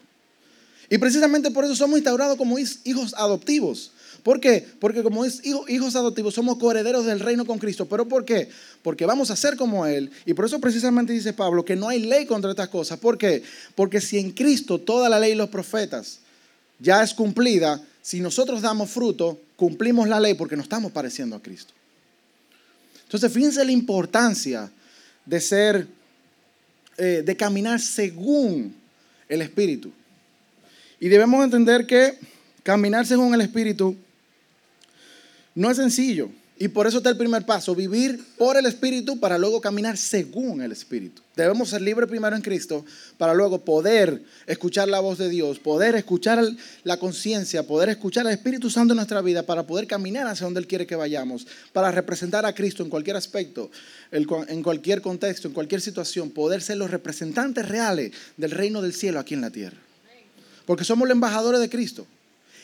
Y 0.88 0.98
precisamente 0.98 1.50
por 1.50 1.64
eso 1.64 1.74
somos 1.74 1.98
instaurados 1.98 2.36
como 2.36 2.60
hijos 2.60 3.12
adoptivos. 3.16 3.90
¿Por 4.22 4.38
qué? 4.38 4.64
Porque 4.78 5.02
como 5.02 5.26
hijos 5.26 5.96
adoptivos 5.96 6.32
somos 6.32 6.58
coherederos 6.58 7.06
del 7.06 7.18
reino 7.18 7.44
con 7.44 7.58
Cristo. 7.58 7.86
¿Pero 7.86 8.06
por 8.06 8.24
qué? 8.24 8.48
Porque 8.84 9.04
vamos 9.04 9.32
a 9.32 9.36
ser 9.36 9.56
como 9.56 9.84
Él. 9.84 10.12
Y 10.26 10.34
por 10.34 10.44
eso 10.44 10.60
precisamente 10.60 11.12
dice 11.12 11.32
Pablo 11.32 11.64
que 11.64 11.74
no 11.74 11.88
hay 11.88 11.98
ley 11.98 12.24
contra 12.24 12.50
estas 12.50 12.68
cosas. 12.68 13.00
¿Por 13.00 13.18
qué? 13.18 13.42
Porque 13.74 14.00
si 14.00 14.16
en 14.16 14.30
Cristo 14.30 14.78
toda 14.78 15.08
la 15.08 15.18
ley 15.18 15.32
y 15.32 15.34
los 15.34 15.48
profetas 15.48 16.20
ya 16.78 17.02
es 17.02 17.12
cumplida, 17.12 17.82
si 18.00 18.20
nosotros 18.20 18.62
damos 18.62 18.90
fruto, 18.90 19.40
cumplimos 19.56 20.08
la 20.08 20.20
ley 20.20 20.34
porque 20.34 20.54
nos 20.54 20.66
estamos 20.66 20.92
pareciendo 20.92 21.34
a 21.34 21.42
Cristo. 21.42 21.72
Entonces, 23.06 23.32
fíjense 23.32 23.64
la 23.64 23.72
importancia 23.72 24.70
de 25.30 25.40
ser, 25.40 25.86
eh, 26.98 27.22
de 27.24 27.36
caminar 27.36 27.80
según 27.80 28.74
el 29.28 29.42
Espíritu. 29.42 29.92
Y 30.98 31.08
debemos 31.08 31.44
entender 31.44 31.86
que 31.86 32.18
caminar 32.64 33.06
según 33.06 33.32
el 33.32 33.40
Espíritu 33.40 33.96
no 35.54 35.70
es 35.70 35.76
sencillo. 35.76 36.30
Y 36.62 36.68
por 36.68 36.86
eso 36.86 36.98
está 36.98 37.08
el 37.08 37.16
primer 37.16 37.46
paso, 37.46 37.74
vivir 37.74 38.22
por 38.36 38.54
el 38.58 38.66
Espíritu 38.66 39.18
para 39.18 39.38
luego 39.38 39.62
caminar 39.62 39.96
según 39.96 40.60
el 40.60 40.72
Espíritu. 40.72 41.22
Debemos 41.34 41.70
ser 41.70 41.80
libres 41.80 42.06
primero 42.06 42.36
en 42.36 42.42
Cristo 42.42 42.84
para 43.16 43.32
luego 43.32 43.64
poder 43.64 44.22
escuchar 44.46 44.86
la 44.86 45.00
voz 45.00 45.16
de 45.16 45.30
Dios, 45.30 45.58
poder 45.58 45.94
escuchar 45.94 46.44
la 46.84 46.98
conciencia, 46.98 47.62
poder 47.62 47.88
escuchar 47.88 48.26
al 48.26 48.34
Espíritu 48.34 48.68
Santo 48.68 48.92
en 48.92 48.96
nuestra 48.96 49.22
vida 49.22 49.44
para 49.44 49.66
poder 49.66 49.86
caminar 49.86 50.26
hacia 50.26 50.44
donde 50.44 50.60
Él 50.60 50.66
quiere 50.66 50.86
que 50.86 50.96
vayamos, 50.96 51.46
para 51.72 51.90
representar 51.90 52.44
a 52.44 52.54
Cristo 52.54 52.82
en 52.82 52.90
cualquier 52.90 53.16
aspecto, 53.16 53.70
en 54.10 54.62
cualquier 54.62 55.00
contexto, 55.00 55.48
en 55.48 55.54
cualquier 55.54 55.80
situación, 55.80 56.28
poder 56.28 56.60
ser 56.60 56.76
los 56.76 56.90
representantes 56.90 57.66
reales 57.66 58.12
del 58.36 58.50
reino 58.50 58.82
del 58.82 58.92
cielo 58.92 59.18
aquí 59.18 59.32
en 59.32 59.40
la 59.40 59.50
tierra. 59.50 59.78
Porque 60.66 60.84
somos 60.84 61.08
los 61.08 61.14
embajadores 61.14 61.58
de 61.58 61.70
Cristo. 61.70 62.06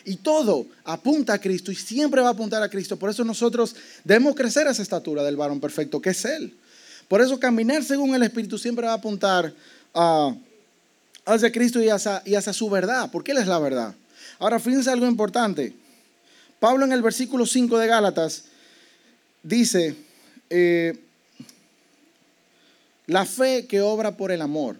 Y 0.07 0.17
todo 0.17 0.67
apunta 0.85 1.35
a 1.35 1.41
Cristo 1.41 1.73
y 1.73 1.75
siempre 1.75 2.23
va 2.23 2.29
a 2.29 2.31
apuntar 2.31 2.63
a 2.63 2.71
Cristo. 2.71 2.97
Por 2.97 3.11
eso 3.11 3.25
nosotros 3.25 3.75
debemos 4.05 4.37
crecer 4.37 4.69
a 4.69 4.71
esa 4.71 4.83
estatura 4.83 5.25
del 5.25 5.37
varón 5.37 5.61
perfecto, 5.61 6.01
que 6.01 6.11
es 6.11 6.25
Él. 6.25 6.55
Por 7.09 7.21
eso 7.21 7.39
caminar 7.41 7.83
según 7.83 8.15
el 8.15 8.23
Espíritu 8.23 8.57
siempre 8.57 8.87
va 8.87 8.93
a 8.93 8.97
apuntar 8.97 9.53
a, 9.93 10.33
hacia 11.25 11.51
Cristo 11.51 11.83
y 11.83 11.89
hacia, 11.89 12.53
su 12.53 12.71
verdad, 12.71 13.11
porque 13.11 13.33
Él 13.33 13.39
es 13.39 13.49
la 13.49 13.59
verdad. 13.59 13.97
Ahora, 14.39 14.61
fíjense 14.61 14.91
algo 14.91 15.07
importante. 15.07 15.75
Pablo 16.61 16.85
en 16.85 16.93
el 16.93 17.03
versículo 17.03 17.45
5 17.45 17.77
de 17.77 17.87
Gálatas 17.89 18.45
dice, 19.43 19.97
eh, 20.51 20.97
la 23.09 23.25
fe 23.25 23.67
que 23.67 23.81
obra 23.81 24.17
por 24.17 24.31
el 24.31 24.41
amor. 24.41 24.77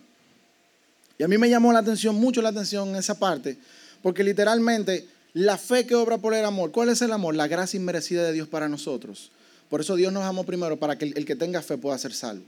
Y 1.19 1.25
a 1.25 1.29
mí 1.29 1.37
me 1.37 1.51
llamó 1.51 1.73
la 1.73 1.81
atención, 1.81 2.15
mucho 2.15 2.41
la 2.43 2.51
atención 2.51 2.91
en 2.91 2.97
esa 2.97 3.19
parte, 3.19 3.59
porque 4.03 4.23
literalmente 4.23 5.09
la 5.37 5.59
fe 5.59 5.85
que 5.85 5.95
obra 5.95 6.17
por 6.17 6.33
el 6.33 6.47
amor. 6.47 6.73
¿Cuál 6.73 6.89
es 6.89 7.03
el 7.03 7.13
amor? 7.13 7.35
La 7.35 7.47
gracia 7.47 7.77
inmerecida 7.77 8.25
de 8.25 8.33
Dios 8.33 8.49
para 8.49 8.71
nosotros. 8.71 9.31
Por 9.69 9.83
eso 9.83 9.95
Dios 9.95 10.11
nos 10.11 10.23
amó 10.23 10.45
primero 10.45 10.79
para 10.79 10.97
que 10.97 11.13
el, 11.15 11.27
que 11.27 11.37
tenga 11.37 11.61
fe 11.61 11.77
pueda 11.77 11.99
ser 11.99 12.15
salvo. 12.15 12.43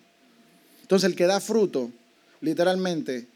Entonces 0.80 1.10
el 1.10 1.14
que 1.14 1.26
da 1.26 1.38
fruto, 1.38 1.90
literalmente, 2.40 3.26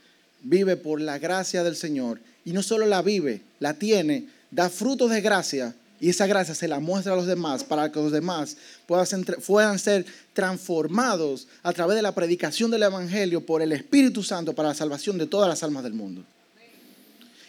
vive 0.43 0.79
por 0.79 1.03
la 1.03 1.19
gracia 1.19 1.63
del 1.65 1.77
Señor. 1.77 2.19
Y 2.47 2.53
no 2.53 2.63
solo 2.63 2.87
la 2.87 3.03
vive, 3.03 3.43
la 3.61 3.75
tiene, 3.75 4.27
da 4.51 4.71
frutos 4.71 5.11
de 5.11 5.21
gracia 5.21 5.75
y 6.01 6.09
esa 6.09 6.27
gracia 6.27 6.55
se 6.55 6.67
la 6.67 6.81
muestra 6.81 7.13
a 7.13 7.17
los 7.17 7.27
demás 7.27 7.63
para 7.63 7.93
que 7.93 8.01
los 8.01 8.11
demás 8.11 8.57
puedan 8.87 9.07
ser, 9.07 9.37
puedan 9.47 9.79
ser 9.79 10.07
transformados 10.33 11.47
a 11.63 11.75
través 11.75 11.97
de 11.97 12.03
la 12.03 12.15
predicación 12.15 12.71
del 12.71 12.85
Evangelio 12.85 13.45
por 13.45 13.61
el 13.61 13.73
Espíritu 13.73 14.23
Santo 14.23 14.55
para 14.55 14.71
la 14.71 14.75
salvación 14.75 15.19
de 15.19 15.27
todas 15.27 15.47
las 15.47 15.63
almas 15.63 15.83
del 15.85 15.93
mundo. 15.93 16.25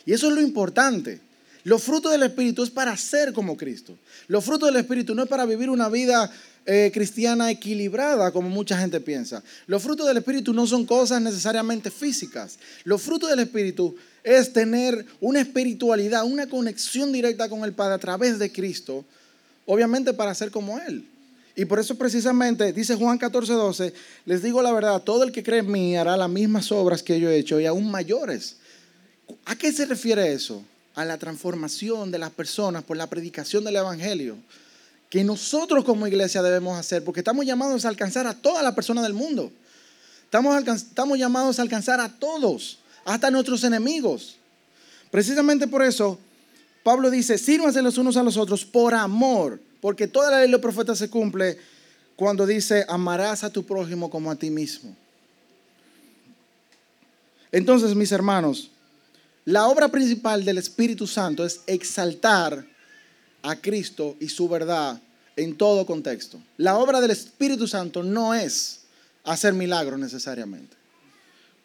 Y 0.06 0.12
eso 0.12 0.28
es 0.28 0.34
lo 0.34 0.42
importante. 0.42 1.22
Los 1.64 1.84
frutos 1.84 2.12
del 2.12 2.24
Espíritu 2.24 2.64
es 2.64 2.70
para 2.70 2.96
ser 2.98 3.32
como 3.32 3.56
Cristo. 3.56 3.98
Los 4.28 4.44
frutos 4.44 4.68
del 4.68 4.82
Espíritu 4.82 5.16
no 5.16 5.24
es 5.24 5.30
para 5.30 5.46
vivir 5.46 5.70
una 5.70 5.88
vida 5.88 6.30
eh, 6.66 6.92
cristiana 6.94 7.52
equilibrada 7.52 8.32
como 8.32 8.50
mucha 8.50 8.78
gente 8.78 9.00
piensa. 9.00 9.42
Los 9.68 9.82
frutos 9.82 10.08
del 10.08 10.18
Espíritu 10.18 10.54
no 10.54 10.68
son 10.68 10.86
cosas 10.86 11.22
necesariamente 11.22 11.90
físicas. 11.90 12.60
Los 12.84 13.02
frutos 13.02 13.30
del 13.30 13.40
Espíritu 13.40 13.96
es 14.24 14.52
tener 14.52 15.06
una 15.22 15.42
espiritualidad, 15.42 16.26
una 16.26 16.48
conexión 16.48 17.12
directa 17.12 17.48
con 17.48 17.64
el 17.64 17.74
Padre 17.74 17.96
a 17.96 18.00
través 18.00 18.40
de 18.40 18.52
Cristo, 18.52 19.06
obviamente 19.66 20.14
para 20.14 20.36
ser 20.36 20.52
como 20.52 20.80
Él. 20.80 21.06
Y 21.56 21.66
por 21.66 21.80
eso 21.80 21.96
precisamente 21.96 22.74
dice 22.74 22.96
Juan 22.96 23.18
14, 23.18 23.54
12, 23.54 23.94
les 24.26 24.42
digo 24.42 24.62
la 24.62 24.72
verdad, 24.74 25.02
todo 25.02 25.24
el 25.24 25.32
que 25.32 25.44
cree 25.44 25.60
en 25.60 25.72
mí 25.72 25.96
hará 25.96 26.18
las 26.18 26.30
mismas 26.30 26.72
obras 26.72 27.04
que 27.04 27.20
yo 27.20 27.30
he 27.30 27.38
hecho 27.38 27.60
y 27.60 27.66
aún 27.66 27.92
mayores. 27.92 28.58
¿A 29.46 29.56
qué 29.56 29.72
se 29.72 29.86
refiere 29.86 30.34
eso? 30.34 30.64
A 30.96 31.06
la 31.06 31.18
transformación 31.18 32.12
de 32.12 32.20
las 32.20 32.30
personas 32.32 32.84
por 32.84 32.98
la 32.98 33.08
predicación 33.08 33.64
del 33.64 33.76
Evangelio, 33.76 34.38
que 35.10 35.24
nosotros 35.24 35.84
como 35.84 36.08
iglesia 36.08 36.42
debemos 36.42 36.78
hacer, 36.78 37.04
porque 37.04 37.20
estamos 37.20 37.46
llamados 37.46 37.86
a 37.86 37.90
alcanzar 37.90 38.28
a 38.28 38.34
todas 38.34 38.64
las 38.64 38.74
personas 38.74 39.04
del 39.04 39.14
mundo. 39.14 39.52
Estamos, 40.26 40.68
estamos 40.68 41.18
llamados 41.18 41.60
a 41.60 41.62
alcanzar 41.62 42.00
a 42.00 42.10
todos, 42.10 42.80
hasta 43.06 43.28
a 43.28 43.32
nuestros 43.32 43.64
enemigos. 43.64 44.38
Precisamente 45.12 45.68
por 45.68 45.84
eso, 45.84 46.18
Pablo 46.84 47.12
dice, 47.12 47.38
sírvanse 47.38 47.82
los 47.82 47.98
unos 47.98 48.18
a 48.18 48.24
los 48.24 48.38
otros 48.38 48.66
por 48.66 48.94
amor, 48.94 49.60
porque 49.82 50.08
toda 50.08 50.32
la 50.32 50.38
ley 50.38 50.48
de 50.48 50.52
los 50.52 50.62
profetas 50.62 50.98
se 50.98 51.10
cumple 51.10 51.58
cuando 52.16 52.46
dice, 52.46 52.86
amarás 52.88 53.44
a 53.44 53.52
tu 53.52 53.64
prójimo 53.64 54.10
como 54.10 54.32
a 54.32 54.36
ti 54.36 54.50
mismo. 54.50 54.96
Entonces, 57.52 57.94
mis 57.94 58.12
hermanos, 58.12 58.72
la 59.46 59.68
obra 59.68 59.90
principal 59.90 60.46
del 60.46 60.58
Espíritu 60.58 61.06
Santo 61.06 61.46
es 61.46 61.62
exaltar 61.68 62.66
a 63.42 63.56
Cristo 63.58 64.16
y 64.20 64.30
su 64.30 64.48
verdad 64.48 65.02
en 65.36 65.58
todo 65.58 65.86
contexto. 65.86 66.42
La 66.58 66.78
obra 66.78 67.02
del 67.02 67.12
Espíritu 67.12 67.68
Santo 67.68 68.04
no 68.04 68.34
es 68.34 68.82
hacer 69.26 69.54
milagros 69.54 70.00
necesariamente. 70.00 70.78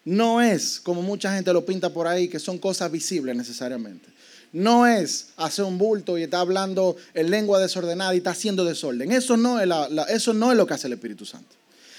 No 0.05 0.41
es, 0.41 0.81
como 0.81 1.03
mucha 1.03 1.33
gente 1.35 1.53
lo 1.53 1.65
pinta 1.65 1.91
por 1.91 2.07
ahí, 2.07 2.29
que 2.29 2.41
son 2.41 2.59
cosas 2.59 2.91
visibles 2.91 3.37
necesariamente. 3.37 4.09
No 4.53 4.87
es 4.87 5.29
hacer 5.37 5.65
un 5.65 5.79
bulto 5.79 6.17
y 6.19 6.23
está 6.23 6.41
hablando 6.41 6.97
en 7.15 7.31
lengua 7.31 7.61
desordenada 7.61 8.15
y 8.15 8.19
está 8.19 8.31
haciendo 8.31 8.65
desorden. 8.65 9.13
Eso 9.13 9.37
no 9.37 9.61
es, 9.61 9.69
eso 10.09 10.35
no 10.35 10.51
es 10.51 10.57
lo 10.57 10.67
que 10.67 10.75
hace 10.75 10.87
el 10.87 10.95
Espíritu 10.95 11.27
Santo. 11.27 11.55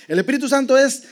El 0.07 0.19
Espíritu 0.19 0.49
Santo 0.49 0.77
es 0.77 1.03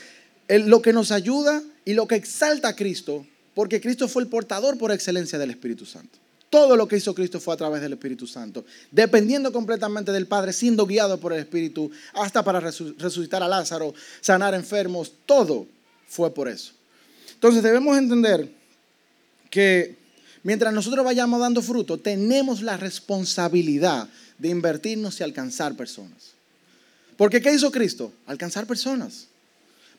lo 0.48 0.82
que 0.82 0.92
nos 0.92 1.12
ayuda 1.12 1.62
y 1.84 1.94
lo 1.94 2.08
que 2.08 2.16
exalta 2.16 2.68
a 2.68 2.76
Cristo 2.76 3.24
porque 3.58 3.80
Cristo 3.80 4.06
fue 4.06 4.22
el 4.22 4.28
portador 4.28 4.78
por 4.78 4.92
excelencia 4.92 5.36
del 5.36 5.50
Espíritu 5.50 5.84
Santo. 5.84 6.16
Todo 6.48 6.76
lo 6.76 6.86
que 6.86 6.96
hizo 6.96 7.12
Cristo 7.12 7.40
fue 7.40 7.54
a 7.54 7.56
través 7.56 7.82
del 7.82 7.94
Espíritu 7.94 8.24
Santo, 8.24 8.64
dependiendo 8.92 9.52
completamente 9.52 10.12
del 10.12 10.28
Padre, 10.28 10.52
siendo 10.52 10.86
guiado 10.86 11.18
por 11.18 11.32
el 11.32 11.40
Espíritu, 11.40 11.90
hasta 12.12 12.44
para 12.44 12.60
resucitar 12.60 13.42
a 13.42 13.48
Lázaro, 13.48 13.94
sanar 14.20 14.54
enfermos, 14.54 15.12
todo 15.26 15.66
fue 16.06 16.32
por 16.32 16.46
eso. 16.46 16.70
Entonces 17.34 17.60
debemos 17.60 17.98
entender 17.98 18.48
que 19.50 19.96
mientras 20.44 20.72
nosotros 20.72 21.04
vayamos 21.04 21.40
dando 21.40 21.60
fruto, 21.60 21.98
tenemos 21.98 22.62
la 22.62 22.76
responsabilidad 22.76 24.08
de 24.38 24.50
invertirnos 24.50 25.18
y 25.18 25.24
alcanzar 25.24 25.74
personas. 25.74 26.30
Porque 27.16 27.40
¿qué 27.40 27.52
hizo 27.52 27.72
Cristo? 27.72 28.12
Alcanzar 28.24 28.68
personas, 28.68 29.26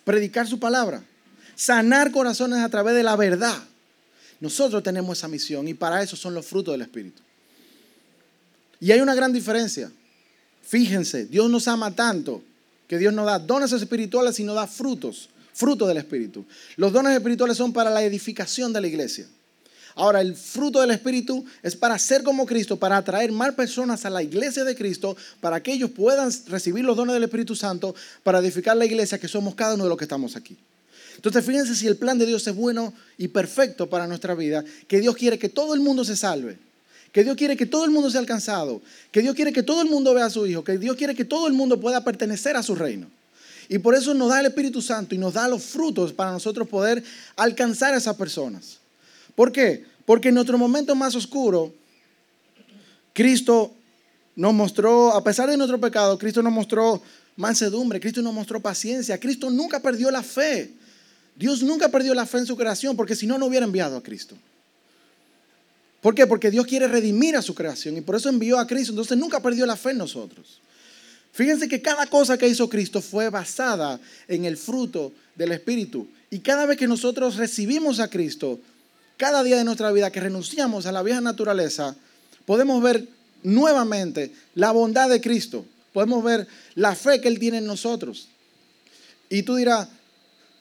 predicar 0.06 0.48
su 0.48 0.62
palabra 0.62 1.04
sanar 1.60 2.10
corazones 2.12 2.60
a 2.60 2.70
través 2.70 2.96
de 2.96 3.04
la 3.04 3.18
verdad. 3.18 3.62
Nosotros 4.40 4.82
tenemos 4.82 5.18
esa 5.18 5.28
misión 5.28 5.68
y 5.68 5.74
para 5.74 6.02
eso 6.02 6.16
son 6.16 6.34
los 6.34 6.46
frutos 6.46 6.74
del 6.74 6.84
Espíritu. 6.84 7.22
Y 8.80 8.94
hay 8.94 9.02
una 9.02 9.14
gran 9.14 9.34
diferencia. 9.34 9.92
Fíjense, 10.64 11.26
Dios 11.26 11.50
nos 11.50 11.68
ama 11.68 11.94
tanto 11.94 12.42
que 12.88 12.98
Dios 12.98 13.14
no 13.14 13.26
da 13.26 13.40
dones 13.40 13.74
espirituales, 13.74 14.38
sino 14.38 14.54
da 14.54 14.68
frutos, 14.68 15.30
frutos 15.54 15.90
del 15.90 15.98
Espíritu. 15.98 16.46
Los 16.78 16.94
dones 16.94 17.14
espirituales 17.14 17.58
son 17.58 17.74
para 17.74 17.90
la 17.90 18.04
edificación 18.04 18.72
de 18.72 18.80
la 18.80 18.88
iglesia. 18.88 19.28
Ahora, 19.96 20.22
el 20.22 20.38
fruto 20.38 20.80
del 20.80 20.92
Espíritu 20.92 21.44
es 21.62 21.76
para 21.76 22.00
ser 22.00 22.24
como 22.24 22.46
Cristo, 22.46 22.78
para 22.78 22.96
atraer 22.96 23.34
más 23.34 23.54
personas 23.54 24.06
a 24.06 24.10
la 24.10 24.24
iglesia 24.24 24.64
de 24.64 24.78
Cristo, 24.78 25.18
para 25.42 25.62
que 25.62 25.74
ellos 25.74 25.92
puedan 25.92 26.32
recibir 26.48 26.86
los 26.86 26.96
dones 26.96 27.16
del 27.16 27.24
Espíritu 27.24 27.54
Santo, 27.54 27.94
para 28.24 28.40
edificar 28.40 28.78
la 28.78 28.86
iglesia 28.86 29.20
que 29.20 29.28
somos 29.28 29.56
cada 29.56 29.74
uno 29.74 29.84
de 29.84 29.90
los 29.90 29.98
que 29.98 30.06
estamos 30.06 30.38
aquí. 30.38 30.58
Entonces 31.20 31.46
fíjense 31.46 31.76
si 31.76 31.86
el 31.86 31.98
plan 31.98 32.18
de 32.18 32.26
Dios 32.26 32.48
es 32.48 32.56
bueno 32.56 32.94
y 33.18 33.28
perfecto 33.28 33.90
para 33.90 34.08
nuestra 34.08 34.36
vida, 34.36 34.64
que 34.88 35.02
Dios 35.02 35.18
quiere 35.18 35.38
que 35.38 35.50
todo 35.50 35.74
el 35.74 35.82
mundo 35.82 36.06
se 36.06 36.16
salve, 36.16 36.58
que 37.12 37.26
Dios 37.26 37.36
quiere 37.36 37.58
que 37.58 37.66
todo 37.66 37.84
el 37.84 37.92
mundo 37.92 38.10
sea 38.10 38.22
alcanzado, 38.22 38.82
que 39.12 39.22
Dios 39.22 39.36
quiere 39.36 39.52
que 39.52 39.62
todo 39.62 39.82
el 39.82 39.90
mundo 39.90 40.14
vea 40.14 40.28
a 40.28 40.30
su 40.30 40.48
Hijo, 40.48 40.64
que 40.64 40.78
Dios 40.78 40.96
quiere 40.96 41.14
que 41.14 41.26
todo 41.26 41.48
el 41.48 41.54
mundo 41.54 41.78
pueda 41.78 42.06
pertenecer 42.06 42.56
a 42.56 42.64
su 42.64 42.74
reino. 42.74 43.08
Y 43.68 43.80
por 43.80 43.96
eso 43.96 44.14
nos 44.14 44.30
da 44.30 44.40
el 44.40 44.46
Espíritu 44.46 44.82
Santo 44.82 45.14
y 45.14 45.18
nos 45.18 45.34
da 45.34 45.46
los 45.50 45.62
frutos 45.62 46.14
para 46.14 46.32
nosotros 46.32 46.70
poder 46.70 47.04
alcanzar 47.36 47.94
a 47.94 47.98
esas 47.98 48.16
personas. 48.16 48.78
¿Por 49.36 49.52
qué? 49.52 49.84
Porque 50.06 50.30
en 50.30 50.36
nuestro 50.36 50.58
momento 50.58 50.96
más 50.96 51.16
oscuro, 51.16 51.74
Cristo 53.12 53.74
nos 54.38 54.54
mostró, 54.54 55.12
a 55.12 55.22
pesar 55.22 55.50
de 55.50 55.58
nuestro 55.58 55.82
pecado, 55.82 56.18
Cristo 56.18 56.42
nos 56.42 56.54
mostró 56.54 57.02
mansedumbre, 57.36 58.00
Cristo 58.00 58.22
nos 58.22 58.34
mostró 58.34 58.62
paciencia, 58.62 59.20
Cristo 59.20 59.50
nunca 59.50 59.82
perdió 59.82 60.10
la 60.12 60.24
fe. 60.24 60.79
Dios 61.40 61.64
nunca 61.64 61.88
perdió 61.88 62.14
la 62.14 62.26
fe 62.26 62.40
en 62.40 62.46
su 62.46 62.58
creación 62.58 62.98
porque 62.98 63.16
si 63.16 63.26
no, 63.26 63.38
no 63.38 63.46
hubiera 63.46 63.66
enviado 63.66 63.96
a 63.96 64.04
Cristo. 64.04 64.36
¿Por 66.02 66.14
qué? 66.14 66.28
Porque 66.28 66.52
Dios 66.52 66.68
quiere 66.68 66.86
redimir 66.86 67.38
a 67.38 67.42
su 67.42 67.56
creación 67.56 67.96
y 67.96 68.02
por 68.02 68.18
eso 68.18 68.28
envió 68.28 68.60
a 68.60 68.68
Cristo. 68.68 68.92
Entonces 68.92 69.18
nunca 69.18 69.42
perdió 69.42 69.66
la 69.66 69.78
fe 69.78 69.92
en 69.92 70.00
nosotros. 70.00 70.60
Fíjense 71.32 71.70
que 71.70 71.82
cada 71.82 72.08
cosa 72.08 72.38
que 72.38 72.46
hizo 72.46 72.68
Cristo 72.68 73.02
fue 73.02 73.30
basada 73.30 74.02
en 74.28 74.44
el 74.44 74.58
fruto 74.58 75.14
del 75.36 75.54
Espíritu. 75.54 76.10
Y 76.30 76.40
cada 76.40 76.66
vez 76.66 76.78
que 76.78 76.90
nosotros 76.90 77.38
recibimos 77.38 78.02
a 78.02 78.10
Cristo, 78.10 78.60
cada 79.16 79.42
día 79.42 79.56
de 79.56 79.64
nuestra 79.64 79.94
vida 79.94 80.12
que 80.12 80.20
renunciamos 80.20 80.88
a 80.88 80.92
la 80.92 81.04
vieja 81.04 81.22
naturaleza, 81.22 81.96
podemos 82.46 82.84
ver 82.84 83.08
nuevamente 83.44 84.34
la 84.56 84.72
bondad 84.72 85.10
de 85.10 85.22
Cristo. 85.22 85.66
Podemos 85.94 86.22
ver 86.22 86.48
la 86.76 86.96
fe 86.96 87.22
que 87.22 87.30
Él 87.30 87.40
tiene 87.40 87.60
en 87.60 87.66
nosotros. 87.66 88.28
Y 89.30 89.44
tú 89.44 89.56
dirás, 89.56 89.88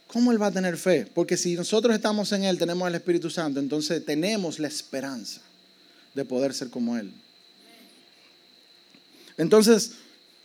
¿cómo 0.09 0.33
Él 0.33 0.43
va 0.43 0.49
a 0.49 0.53
tener 0.53 0.77
fe? 0.77 1.07
Porque 1.15 1.37
si 1.37 1.55
nosotros 1.55 1.95
estamos 1.95 2.33
en 2.33 2.45
Él, 2.45 2.59
tenemos 2.59 2.89
el 2.89 2.95
Espíritu 2.97 3.31
Santo, 3.31 3.61
entonces 3.61 4.05
tenemos 4.05 4.59
la 4.59 4.69
esperanza 4.69 5.41
de 6.15 6.25
poder 6.25 6.53
ser 6.53 6.71
como 6.71 6.97
Él. 6.97 7.13
Entonces, 9.37 9.93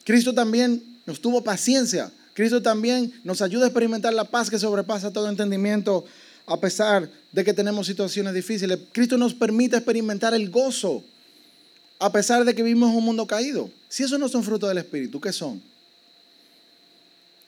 Cristo 0.04 0.34
también 0.34 0.84
nos 1.06 1.20
tuvo 1.20 1.44
paciencia. 1.44 2.12
Cristo 2.34 2.62
también 2.62 3.14
nos 3.24 3.42
ayuda 3.42 3.66
a 3.66 3.68
experimentar 3.68 4.14
la 4.14 4.26
paz 4.26 4.50
que 4.50 4.60
sobrepasa 4.60 5.12
todo 5.12 5.30
entendimiento 5.30 6.06
a 6.46 6.60
pesar 6.60 7.10
de 7.32 7.44
que 7.44 7.54
tenemos 7.54 7.88
situaciones 7.88 8.34
difíciles. 8.34 8.80
Cristo 8.92 9.18
nos 9.18 9.34
permite 9.34 9.78
experimentar 9.78 10.34
el 10.34 10.50
gozo 10.50 11.04
a 12.00 12.12
pesar 12.12 12.44
de 12.44 12.54
que 12.54 12.64
vivimos 12.64 12.92
en 12.92 12.98
un 12.98 13.06
mundo 13.06 13.26
caído. 13.26 13.70
Si 13.88 14.04
esos 14.04 14.20
no 14.20 14.28
son 14.28 14.44
frutos 14.44 14.68
del 14.70 14.80
Espíritu, 14.80 15.22
¿qué 15.22 15.32
son? 15.32 15.62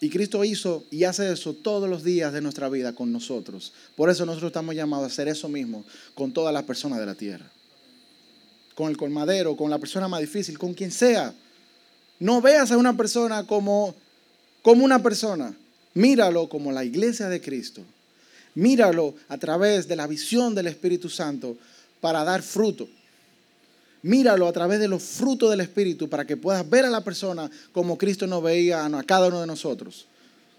Y 0.02 0.10
Cristo 0.10 0.44
hizo 0.44 0.84
y 0.92 1.06
hace 1.06 1.32
eso 1.32 1.54
todos 1.54 1.90
los 1.90 2.04
días 2.04 2.34
de 2.34 2.42
nuestra 2.42 2.70
vida 2.70 2.94
con 2.94 3.12
nosotros. 3.12 3.74
Por 3.96 4.10
eso 4.10 4.26
nosotros 4.26 4.50
estamos 4.50 4.76
llamados 4.76 5.06
a 5.06 5.08
hacer 5.08 5.28
eso 5.28 5.48
mismo 5.48 5.86
con 6.14 6.34
todas 6.34 6.54
las 6.54 6.64
personas 6.64 7.00
de 7.00 7.06
la 7.06 7.16
tierra. 7.16 7.50
Con 8.76 8.90
el 8.90 8.98
colmadero, 8.98 9.56
con 9.56 9.70
la 9.70 9.80
persona 9.80 10.08
más 10.08 10.20
difícil, 10.20 10.60
con 10.60 10.74
quien 10.74 10.92
sea. 10.92 11.34
No 12.20 12.42
veas 12.42 12.72
a 12.72 12.78
una 12.78 12.96
persona 12.96 13.48
como, 13.48 13.96
como 14.62 14.84
una 14.84 15.02
persona. 15.02 15.56
Míralo 15.94 16.50
como 16.50 16.74
la 16.74 16.84
iglesia 16.84 17.30
de 17.30 17.40
Cristo. 17.40 17.82
Míralo 18.54 19.16
a 19.30 19.38
través 19.38 19.88
de 19.88 19.96
la 19.96 20.08
visión 20.08 20.54
del 20.56 20.68
Espíritu 20.68 21.10
Santo 21.10 21.58
para 22.02 22.24
dar 22.26 22.42
fruto. 22.42 22.88
Míralo 24.06 24.48
a 24.48 24.54
través 24.54 24.80
de 24.80 24.88
los 24.88 25.02
frutos 25.02 25.50
del 25.50 25.62
Espíritu 25.62 26.08
para 26.08 26.26
que 26.26 26.38
puedas 26.38 26.70
ver 26.70 26.86
a 26.86 26.92
la 26.92 27.04
persona 27.04 27.50
como 27.72 27.98
Cristo 27.98 28.28
nos 28.28 28.44
veía 28.44 28.86
a 28.86 29.04
cada 29.04 29.30
uno 29.30 29.42
de 29.42 29.48
nosotros. 29.48 30.06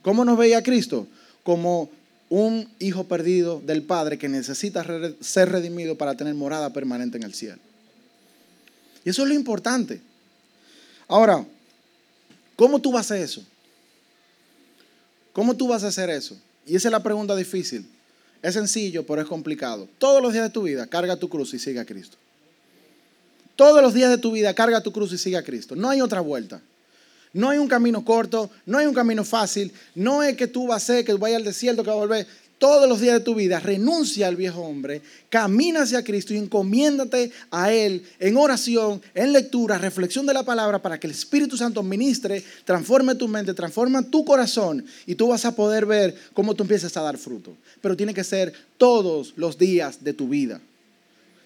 ¿Cómo 0.02 0.24
nos 0.24 0.36
veía 0.36 0.64
Cristo? 0.64 1.06
Como 1.44 1.88
un 2.28 2.68
hijo 2.80 3.04
perdido 3.04 3.62
del 3.64 3.84
Padre 3.84 4.18
que 4.18 4.28
necesita 4.28 4.84
ser 5.20 5.52
redimido 5.52 5.96
para 5.96 6.16
tener 6.16 6.34
morada 6.34 6.72
permanente 6.72 7.18
en 7.18 7.22
el 7.22 7.34
cielo. 7.34 7.60
Y 9.04 9.10
eso 9.10 9.22
es 9.22 9.28
lo 9.28 9.34
importante. 9.34 10.00
Ahora, 11.06 11.46
¿cómo 12.56 12.80
tú 12.80 12.90
vas 12.90 13.12
a 13.12 13.14
hacer 13.14 13.24
eso? 13.24 13.44
¿Cómo 15.32 15.56
tú 15.56 15.68
vas 15.68 15.84
a 15.84 15.88
hacer 15.88 16.10
eso? 16.10 16.36
Y 16.66 16.74
esa 16.74 16.88
es 16.88 16.92
la 16.92 17.04
pregunta 17.04 17.36
difícil. 17.36 17.88
Es 18.42 18.54
sencillo, 18.54 19.06
pero 19.06 19.22
es 19.22 19.28
complicado. 19.28 19.88
Todos 19.98 20.20
los 20.20 20.32
días 20.32 20.46
de 20.46 20.50
tu 20.50 20.62
vida, 20.62 20.88
carga 20.88 21.14
tu 21.14 21.28
cruz 21.28 21.54
y 21.54 21.60
sigue 21.60 21.78
a 21.78 21.84
Cristo. 21.84 22.16
Todos 23.56 23.82
los 23.82 23.94
días 23.94 24.10
de 24.10 24.18
tu 24.18 24.32
vida, 24.32 24.54
carga 24.54 24.82
tu 24.82 24.92
cruz 24.92 25.12
y 25.12 25.18
sigue 25.18 25.36
a 25.36 25.42
Cristo. 25.42 25.74
No 25.74 25.88
hay 25.88 26.00
otra 26.00 26.20
vuelta. 26.20 26.60
No 27.32 27.50
hay 27.50 27.58
un 27.58 27.68
camino 27.68 28.04
corto, 28.04 28.50
no 28.64 28.78
hay 28.78 28.86
un 28.86 28.94
camino 28.94 29.24
fácil. 29.24 29.72
No 29.94 30.22
es 30.22 30.36
que 30.36 30.46
tú 30.46 30.68
vas 30.68 30.82
a 30.82 30.86
ser, 30.86 31.04
que 31.04 31.12
vayas 31.14 31.38
al 31.38 31.44
desierto, 31.44 31.82
que 31.82 31.90
vas 31.90 31.96
a 31.96 32.00
volver 32.00 32.26
todos 32.58 32.88
los 32.88 33.00
días 33.00 33.18
de 33.18 33.24
tu 33.24 33.34
vida, 33.34 33.60
renuncia 33.60 34.28
al 34.28 34.36
viejo 34.36 34.62
hombre, 34.62 35.02
camina 35.28 35.82
hacia 35.82 36.02
Cristo 36.02 36.32
y 36.32 36.38
encomiéndate 36.38 37.30
a 37.50 37.72
Él 37.72 38.02
en 38.18 38.36
oración, 38.36 39.02
en 39.14 39.32
lectura, 39.32 39.76
reflexión 39.76 40.24
de 40.24 40.32
la 40.32 40.42
palabra 40.42 40.80
para 40.80 40.98
que 40.98 41.06
el 41.06 41.10
Espíritu 41.10 41.56
Santo 41.56 41.82
ministre, 41.82 42.42
transforme 42.64 43.14
tu 43.14 43.28
mente, 43.28 43.52
transforme 43.52 44.02
tu 44.04 44.24
corazón 44.24 44.84
y 45.04 45.14
tú 45.14 45.28
vas 45.28 45.44
a 45.44 45.54
poder 45.54 45.84
ver 45.84 46.16
cómo 46.32 46.54
tú 46.54 46.62
empiezas 46.62 46.96
a 46.96 47.02
dar 47.02 47.18
fruto. 47.18 47.54
Pero 47.82 47.96
tiene 47.96 48.14
que 48.14 48.24
ser 48.24 48.52
todos 48.78 49.34
los 49.36 49.58
días 49.58 50.02
de 50.02 50.14
tu 50.14 50.28
vida. 50.28 50.60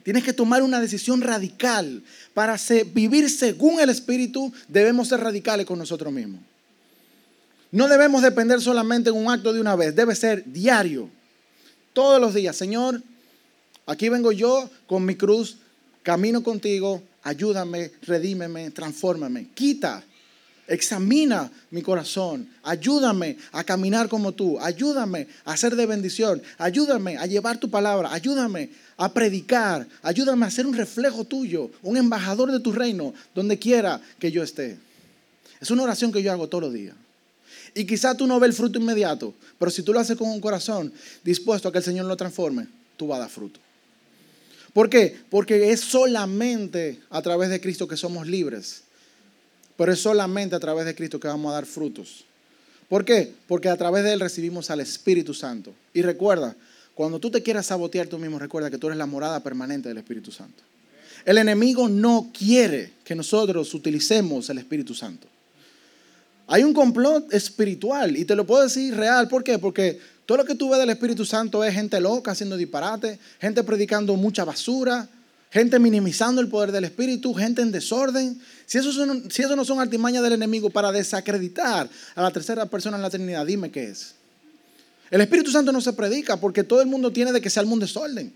Tienes 0.03 0.25
que 0.25 0.33
tomar 0.33 0.63
una 0.63 0.81
decisión 0.81 1.21
radical. 1.21 2.03
Para 2.35 2.57
vivir 2.93 3.29
según 3.31 3.81
el 3.81 3.91
Espíritu, 3.91 4.53
debemos 4.69 5.09
ser 5.09 5.21
radicales 5.21 5.67
con 5.67 5.79
nosotros 5.79 6.13
mismos. 6.13 6.41
No 7.73 7.87
debemos 7.87 8.23
depender 8.23 8.61
solamente 8.61 9.11
en 9.11 9.17
un 9.17 9.31
acto 9.31 9.53
de 9.53 9.61
una 9.61 9.77
vez, 9.77 9.95
debe 9.95 10.15
ser 10.15 10.45
diario. 10.45 11.09
Todos 11.93 12.21
los 12.21 12.35
días, 12.35 12.57
Señor, 12.57 13.03
aquí 13.87 14.09
vengo 14.09 14.33
yo 14.33 14.69
con 14.87 15.05
mi 15.05 15.15
cruz, 15.15 15.59
camino 16.03 16.43
contigo, 16.43 17.03
ayúdame, 17.23 17.93
redímeme, 18.03 18.71
transfórmame, 18.71 19.49
quita, 19.55 20.03
examina 20.71 21.51
mi 21.71 21.83
corazón, 21.83 22.49
ayúdame 22.63 23.37
a 23.53 23.65
caminar 23.65 24.09
como 24.09 24.33
tú, 24.33 24.59
ayúdame 24.61 25.27
a 25.45 25.57
ser 25.57 25.75
de 25.75 25.85
bendición, 25.85 26.41
ayúdame 26.59 27.19
a 27.19 27.27
llevar 27.27 27.59
tu 27.59 27.69
palabra, 27.69 28.13
ayúdame 28.13 28.71
a 28.97 29.13
predicar, 29.13 29.87
ayúdame 30.01 30.47
a 30.47 30.51
ser 30.51 30.67
un 30.67 30.75
reflejo 30.75 31.25
tuyo, 31.25 31.71
un 31.83 31.97
embajador 31.97 32.53
de 32.53 32.61
tu 32.61 32.71
reino, 32.71 33.13
donde 33.35 33.59
quiera 33.59 34.01
que 34.21 34.31
yo 34.31 34.45
esté. 34.45 34.79
Es 35.61 35.71
una 35.71 35.83
oración 35.83 36.13
que 36.13 36.23
yo 36.23 36.31
hago 36.31 36.49
todos 36.49 36.65
los 36.65 36.73
días. 36.73 36.95
Y 37.75 37.85
quizá 37.85 38.17
tú 38.17 38.27
no 38.27 38.39
ves 38.39 38.51
el 38.51 38.57
fruto 38.57 38.79
inmediato, 38.79 39.35
pero 39.59 39.71
si 39.71 39.83
tú 39.83 39.93
lo 39.93 40.01
haces 40.01 40.17
con 40.17 40.29
un 40.29 40.41
corazón 40.41 40.93
dispuesto 41.25 41.69
a 41.69 41.73
que 41.73 41.79
el 41.79 41.85
Señor 41.85 42.07
lo 42.07 42.17
transforme, 42.17 42.69
tú 42.97 43.09
vas 43.09 43.17
a 43.17 43.23
dar 43.23 43.31
fruto. 43.31 43.59
¿Por 44.73 44.89
qué? 44.89 45.19
Porque 45.31 45.73
es 45.73 45.81
solamente 45.81 47.01
a 47.11 47.21
través 47.23 47.51
de 47.51 47.61
Cristo 47.61 47.89
que 47.89 47.97
somos 47.97 48.29
libres. 48.29 48.85
Pero 49.81 49.95
es 49.95 50.03
solamente 50.03 50.55
a 50.55 50.61
través 50.61 50.85
de 50.85 50.95
Cristo 50.95 51.19
que 51.19 51.27
vamos 51.27 51.51
a 51.51 51.55
dar 51.55 51.65
frutos. 51.65 52.27
¿Por 52.87 53.03
qué? 53.03 53.33
Porque 53.49 53.71
a 53.71 53.77
través 53.79 54.05
de 54.05 54.13
Él 54.13 54.21
recibimos 54.21 54.69
al 54.69 54.81
Espíritu 54.81 55.33
Santo. 55.33 55.73
Y 55.95 56.03
recuerda, 56.03 56.55
cuando 56.95 57.19
tú 57.19 57.31
te 57.31 57.43
quieras 57.43 57.65
sabotear 57.65 58.07
tú 58.07 58.19
mismo, 58.19 58.39
recuerda 58.39 58.71
que 58.71 58.77
tú 58.77 58.89
eres 58.89 58.99
la 58.99 59.07
morada 59.07 59.41
permanente 59.43 59.89
del 59.89 59.97
Espíritu 59.97 60.31
Santo. 60.33 60.63
El 61.25 61.39
enemigo 61.39 61.89
no 61.89 62.31
quiere 62.39 62.93
que 63.03 63.15
nosotros 63.15 63.73
utilicemos 63.73 64.51
el 64.51 64.59
Espíritu 64.59 64.93
Santo. 64.93 65.27
Hay 66.47 66.63
un 66.63 66.75
complot 66.75 67.33
espiritual 67.33 68.19
y 68.19 68.27
te 68.27 68.37
lo 68.37 68.45
puedo 68.45 68.65
decir 68.65 68.95
real. 68.95 69.29
¿Por 69.29 69.43
qué? 69.43 69.59
Porque 69.59 69.99
todo 70.27 70.37
lo 70.37 70.45
que 70.45 70.57
tú 70.57 70.69
ves 70.69 70.79
del 70.79 70.91
Espíritu 70.91 71.25
Santo 71.25 71.65
es 71.65 71.73
gente 71.73 71.99
loca 72.03 72.33
haciendo 72.33 72.59
disparate, 72.59 73.19
gente 73.41 73.65
predicando 73.65 74.15
mucha 74.17 74.45
basura, 74.45 75.09
gente 75.51 75.79
minimizando 75.79 76.41
el 76.41 76.49
poder 76.49 76.73
del 76.73 76.85
Espíritu, 76.85 77.35
gente 77.35 77.63
en 77.63 77.73
desorden. 77.73 78.41
Si 78.67 78.79
eso, 78.79 78.93
si 79.29 79.43
eso 79.43 79.57
no 79.57 79.65
son 79.65 79.81
artimañas 79.81 80.23
del 80.23 80.35
enemigo 80.35 80.71
para 80.71 80.93
desacreditar 80.93 81.89
a 82.15 82.23
la 82.23 82.31
tercera 82.31 82.67
persona 82.67 82.97
en 82.97 83.03
la 83.03 83.11
Trinidad, 83.11 83.45
dime 83.45 83.71
qué 83.71 83.91
es. 83.91 84.15
El 85.11 85.21
Espíritu 85.21 85.51
Santo 85.51 85.73
no 85.73 85.81
se 85.81 85.93
predica 85.93 86.37
porque 86.37 86.63
todo 86.63 86.81
el 86.81 86.87
mundo 86.87 87.13
tiene 87.13 87.33
de 87.33 87.41
que 87.41 87.51
el 87.55 87.67
mundo 87.67 87.85
desorden. 87.85 88.33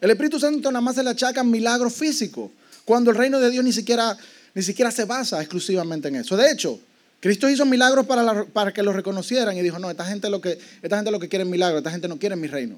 El 0.00 0.10
Espíritu 0.10 0.38
Santo 0.38 0.70
nada 0.70 0.80
más 0.80 0.94
se 0.94 1.02
le 1.02 1.10
achaca 1.10 1.42
milagros 1.42 1.92
físicos, 1.92 2.52
cuando 2.84 3.10
el 3.10 3.16
reino 3.16 3.40
de 3.40 3.50
Dios 3.50 3.64
ni 3.64 3.72
siquiera, 3.72 4.16
ni 4.54 4.62
siquiera 4.62 4.92
se 4.92 5.04
basa 5.04 5.40
exclusivamente 5.40 6.06
en 6.06 6.16
eso. 6.16 6.36
De 6.36 6.52
hecho, 6.52 6.78
Cristo 7.18 7.50
hizo 7.50 7.66
milagros 7.66 8.06
para, 8.06 8.44
para 8.44 8.72
que 8.72 8.84
lo 8.84 8.92
reconocieran 8.92 9.56
y 9.56 9.62
dijo, 9.62 9.80
no, 9.80 9.90
esta 9.90 10.04
gente, 10.04 10.30
lo 10.30 10.40
que, 10.40 10.56
esta 10.82 10.96
gente 10.96 11.10
lo 11.10 11.18
que 11.18 11.28
quiere 11.28 11.42
es 11.42 11.50
milagro, 11.50 11.78
esta 11.78 11.90
gente 11.90 12.06
no 12.06 12.16
quiere 12.16 12.36
mi 12.36 12.46
reino. 12.46 12.76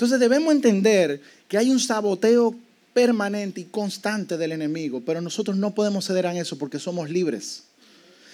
Entonces 0.00 0.18
debemos 0.18 0.54
entender 0.54 1.20
que 1.46 1.58
hay 1.58 1.68
un 1.68 1.78
saboteo 1.78 2.54
permanente 2.94 3.60
y 3.60 3.64
constante 3.64 4.38
del 4.38 4.52
enemigo, 4.52 5.02
pero 5.04 5.20
nosotros 5.20 5.58
no 5.58 5.74
podemos 5.74 6.06
ceder 6.06 6.26
a 6.26 6.34
eso 6.34 6.56
porque 6.56 6.78
somos 6.78 7.10
libres. 7.10 7.64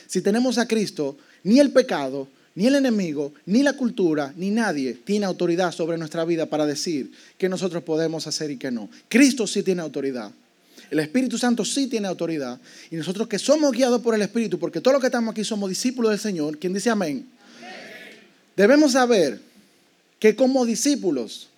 Si 0.07 0.21
tenemos 0.21 0.59
a 0.59 0.69
Cristo, 0.69 1.19
ni 1.43 1.59
el 1.59 1.73
pecado, 1.73 2.29
ni 2.55 2.69
el 2.69 2.77
enemigo, 2.77 3.33
ni 3.47 3.65
la 3.65 3.73
cultura, 3.73 4.33
ni 4.37 4.51
nadie 4.51 4.95
tiene 4.95 5.27
autoridad 5.27 5.73
sobre 5.73 5.99
nuestra 5.99 6.25
vida 6.25 6.47
para 6.47 6.67
decir 6.67 7.11
que 7.37 7.49
nosotros 7.49 7.83
podemos 7.83 8.29
hacer 8.29 8.53
y 8.53 8.59
que 8.59 8.71
no. 8.71 8.89
Cristo 9.09 9.45
sí 9.49 9.65
tiene 9.65 9.83
autoridad. 9.83 10.31
El 10.89 11.01
Espíritu 11.01 11.37
Santo 11.37 11.65
sí 11.65 11.89
tiene 11.89 12.07
autoridad. 12.07 12.61
Y 12.93 12.95
nosotros 12.95 13.27
que 13.27 13.41
somos 13.41 13.73
guiados 13.73 14.03
por 14.03 14.15
el 14.15 14.23
Espíritu, 14.23 14.57
porque 14.61 14.81
todos 14.81 14.93
los 14.93 15.01
que 15.01 15.09
estamos 15.09 15.33
aquí 15.33 15.43
somos 15.43 15.69
discípulos 15.69 16.13
del 16.13 16.21
Señor, 16.21 16.59
quien 16.59 16.73
dice 16.73 16.91
amén, 16.91 17.27
debemos 18.57 18.93
saber 18.93 19.41
que 20.21 20.37
como 20.37 20.65
discípulos, 20.65 21.49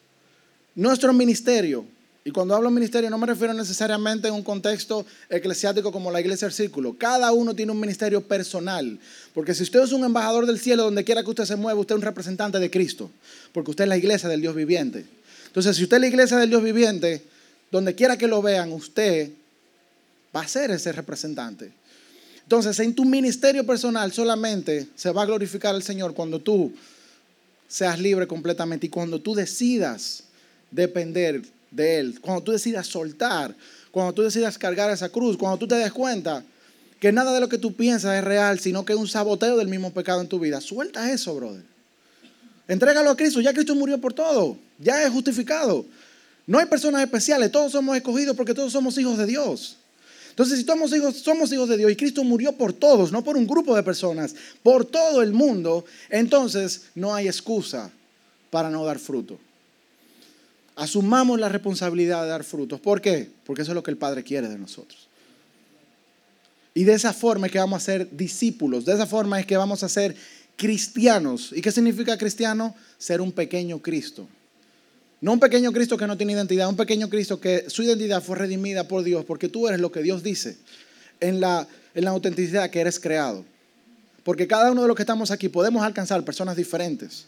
nuestro 0.75 1.13
ministerio, 1.13 1.85
y 2.29 2.31
cuando 2.31 2.55
hablo 2.55 2.71
ministerio 2.71 3.09
no 3.09 3.17
me 3.17 3.27
refiero 3.27 3.55
necesariamente 3.55 4.29
en 4.29 4.35
un 4.35 4.43
contexto 4.43 5.07
eclesiástico 5.31 5.91
como 5.91 6.11
la 6.11 6.21
iglesia 6.21 6.47
del 6.47 6.55
círculo. 6.55 6.95
Cada 6.99 7.33
uno 7.33 7.55
tiene 7.55 7.73
un 7.73 7.81
ministerio 7.81 8.21
personal. 8.21 8.99
Porque 9.33 9.55
si 9.55 9.63
usted 9.63 9.81
es 9.81 9.93
un 9.93 10.05
embajador 10.05 10.45
del 10.45 10.59
cielo, 10.59 10.85
donde 10.85 11.05
quiera 11.05 11.23
que 11.23 11.31
usted 11.31 11.47
se 11.47 11.57
mueva, 11.57 11.81
usted 11.81 11.95
es 11.95 12.01
un 12.01 12.05
representante 12.05 12.59
de 12.59 12.71
Cristo. 12.71 13.11
Porque 13.53 13.71
usted 13.71 13.85
es 13.85 13.89
la 13.89 13.97
iglesia 13.97 14.29
del 14.29 14.43
Dios 14.43 14.55
viviente. 14.55 15.07
Entonces, 15.47 15.75
si 15.75 15.85
usted 15.85 15.97
es 15.97 16.01
la 16.03 16.09
iglesia 16.09 16.37
del 16.37 16.51
Dios 16.51 16.63
viviente, 16.63 17.25
donde 17.71 17.95
quiera 17.95 18.19
que 18.19 18.27
lo 18.27 18.43
vean, 18.43 18.73
usted 18.73 19.31
va 20.37 20.43
a 20.43 20.49
ser 20.49 20.71
ese 20.71 20.93
representante. 20.93 21.73
Entonces, 22.43 22.79
en 22.81 22.95
tu 22.95 23.07
ministerio 23.07 23.65
personal 23.65 24.13
solamente 24.13 24.89
se 24.97 25.11
va 25.13 25.23
a 25.23 25.27
glorificar 25.27 25.75
al 25.75 25.83
Señor 25.83 26.13
cuando 26.13 26.41
tú 26.41 26.75
seas 27.69 27.99
libre 27.99 28.27
completamente 28.27 28.87
y 28.87 28.91
cuando 28.91 29.19
tú 29.21 29.35
decidas 29.35 30.25
depender 30.71 31.43
de 31.71 31.99
Él, 31.99 32.21
cuando 32.21 32.43
tú 32.43 32.53
decidas 32.53 32.87
soltar, 32.87 33.55
cuando 33.91 34.13
tú 34.13 34.23
decidas 34.23 34.59
cargar 34.59 34.91
esa 34.91 35.09
cruz, 35.09 35.37
cuando 35.37 35.59
tú 35.59 35.67
te 35.67 35.75
des 35.75 35.93
cuenta 35.93 36.45
que 37.01 37.13
nada 37.13 37.33
de 37.33 37.41
lo 37.41 37.49
que 37.49 37.59
tú 37.59 37.75
piensas 37.75 38.17
es 38.17 38.25
real, 38.25 38.59
sino 38.59 38.85
que 38.85 38.93
es 38.93 38.99
un 38.99 39.09
saboteo 39.09 39.57
del 39.57 39.69
mismo 39.69 39.93
pecado 39.93 40.21
en 40.21 40.29
tu 40.29 40.39
vida, 40.39 40.61
suelta 40.61 41.11
eso, 41.11 41.35
brother. 41.35 41.63
Entrégalo 42.67 43.11
a 43.11 43.17
Cristo, 43.17 43.41
ya 43.41 43.53
Cristo 43.53 43.75
murió 43.75 43.99
por 43.99 44.13
todo, 44.13 44.57
ya 44.79 45.03
es 45.03 45.11
justificado. 45.11 45.87
No 46.47 46.59
hay 46.59 46.67
personas 46.67 47.03
especiales, 47.03 47.53
todos 47.53 47.73
somos 47.73 47.97
escogidos 47.97 48.37
porque 48.37 48.55
todos 48.55 48.73
somos 48.73 48.97
hijos 48.99 49.19
de 49.19 49.27
Dios. 49.27 49.77
Entonces, 50.31 50.59
si 50.59 50.65
somos 50.65 50.93
hijos, 50.95 51.17
somos 51.17 51.53
hijos 51.53 51.69
de 51.69 51.77
Dios 51.77 51.91
y 51.91 51.97
Cristo 51.97 52.23
murió 52.25 52.53
por 52.53 52.73
todos, 52.73 53.11
no 53.11 53.25
por 53.25 53.37
un 53.37 53.47
grupo 53.47 53.75
de 53.75 53.83
personas, 53.83 54.35
por 54.63 54.85
todo 54.85 55.23
el 55.23 55.33
mundo, 55.33 55.85
entonces 56.11 56.83
no 56.95 57.15
hay 57.15 57.27
excusa 57.27 57.91
para 58.51 58.71
no 58.71 58.85
dar 58.85 58.99
fruto. 58.99 59.39
Asumamos 60.79 61.41
la 61.41 61.49
responsabilidad 61.49 62.23
de 62.23 62.29
dar 62.29 62.45
frutos. 62.45 62.79
¿Por 62.79 63.01
qué? 63.01 63.29
Porque 63.45 63.63
eso 63.63 63.73
es 63.73 63.75
lo 63.75 63.83
que 63.83 63.91
el 63.91 63.97
Padre 63.97 64.23
quiere 64.23 64.49
de 64.49 64.57
nosotros. 64.57 65.09
Y 66.73 66.85
de 66.85 66.93
esa 66.93 67.13
forma 67.13 67.47
es 67.47 67.53
que 67.53 67.59
vamos 67.59 67.83
a 67.83 67.85
ser 67.85 68.09
discípulos, 68.17 68.85
de 68.85 68.95
esa 68.95 69.05
forma 69.05 69.41
es 69.41 69.47
que 69.47 69.57
vamos 69.57 69.83
a 69.83 69.89
ser 69.89 70.15
cristianos. 70.55 71.53
¿Y 71.53 71.63
qué 71.63 71.73
significa 71.73 72.17
cristiano? 72.17 72.77
Ser 72.97 73.21
un 73.21 73.33
pequeño 73.33 73.81
Cristo. 73.81 74.29
No 75.21 75.33
un 75.33 75.41
pequeño 75.41 75.73
Cristo 75.73 75.97
que 75.97 76.07
no 76.07 76.17
tiene 76.17 76.35
identidad, 76.35 76.69
un 76.69 76.77
pequeño 76.77 77.11
Cristo 77.11 77.41
que 77.41 77.69
su 77.69 77.83
identidad 77.83 78.23
fue 78.23 78.37
redimida 78.37 78.87
por 78.87 79.03
Dios, 79.03 79.25
porque 79.25 79.49
tú 79.49 79.67
eres 79.67 79.81
lo 79.81 79.91
que 79.91 80.01
Dios 80.01 80.23
dice 80.23 80.59
en 81.19 81.41
la, 81.41 81.67
en 81.93 82.05
la 82.05 82.11
autenticidad 82.11 82.71
que 82.71 82.81
eres 82.81 83.01
creado. 83.01 83.45
Porque 84.23 84.47
cada 84.47 84.71
uno 84.71 84.83
de 84.83 84.87
los 84.87 84.97
que 84.97 85.03
estamos 85.03 85.33
aquí 85.33 85.49
podemos 85.49 85.83
alcanzar 85.83 86.25
personas 86.25 86.57
diferentes. 86.57 87.25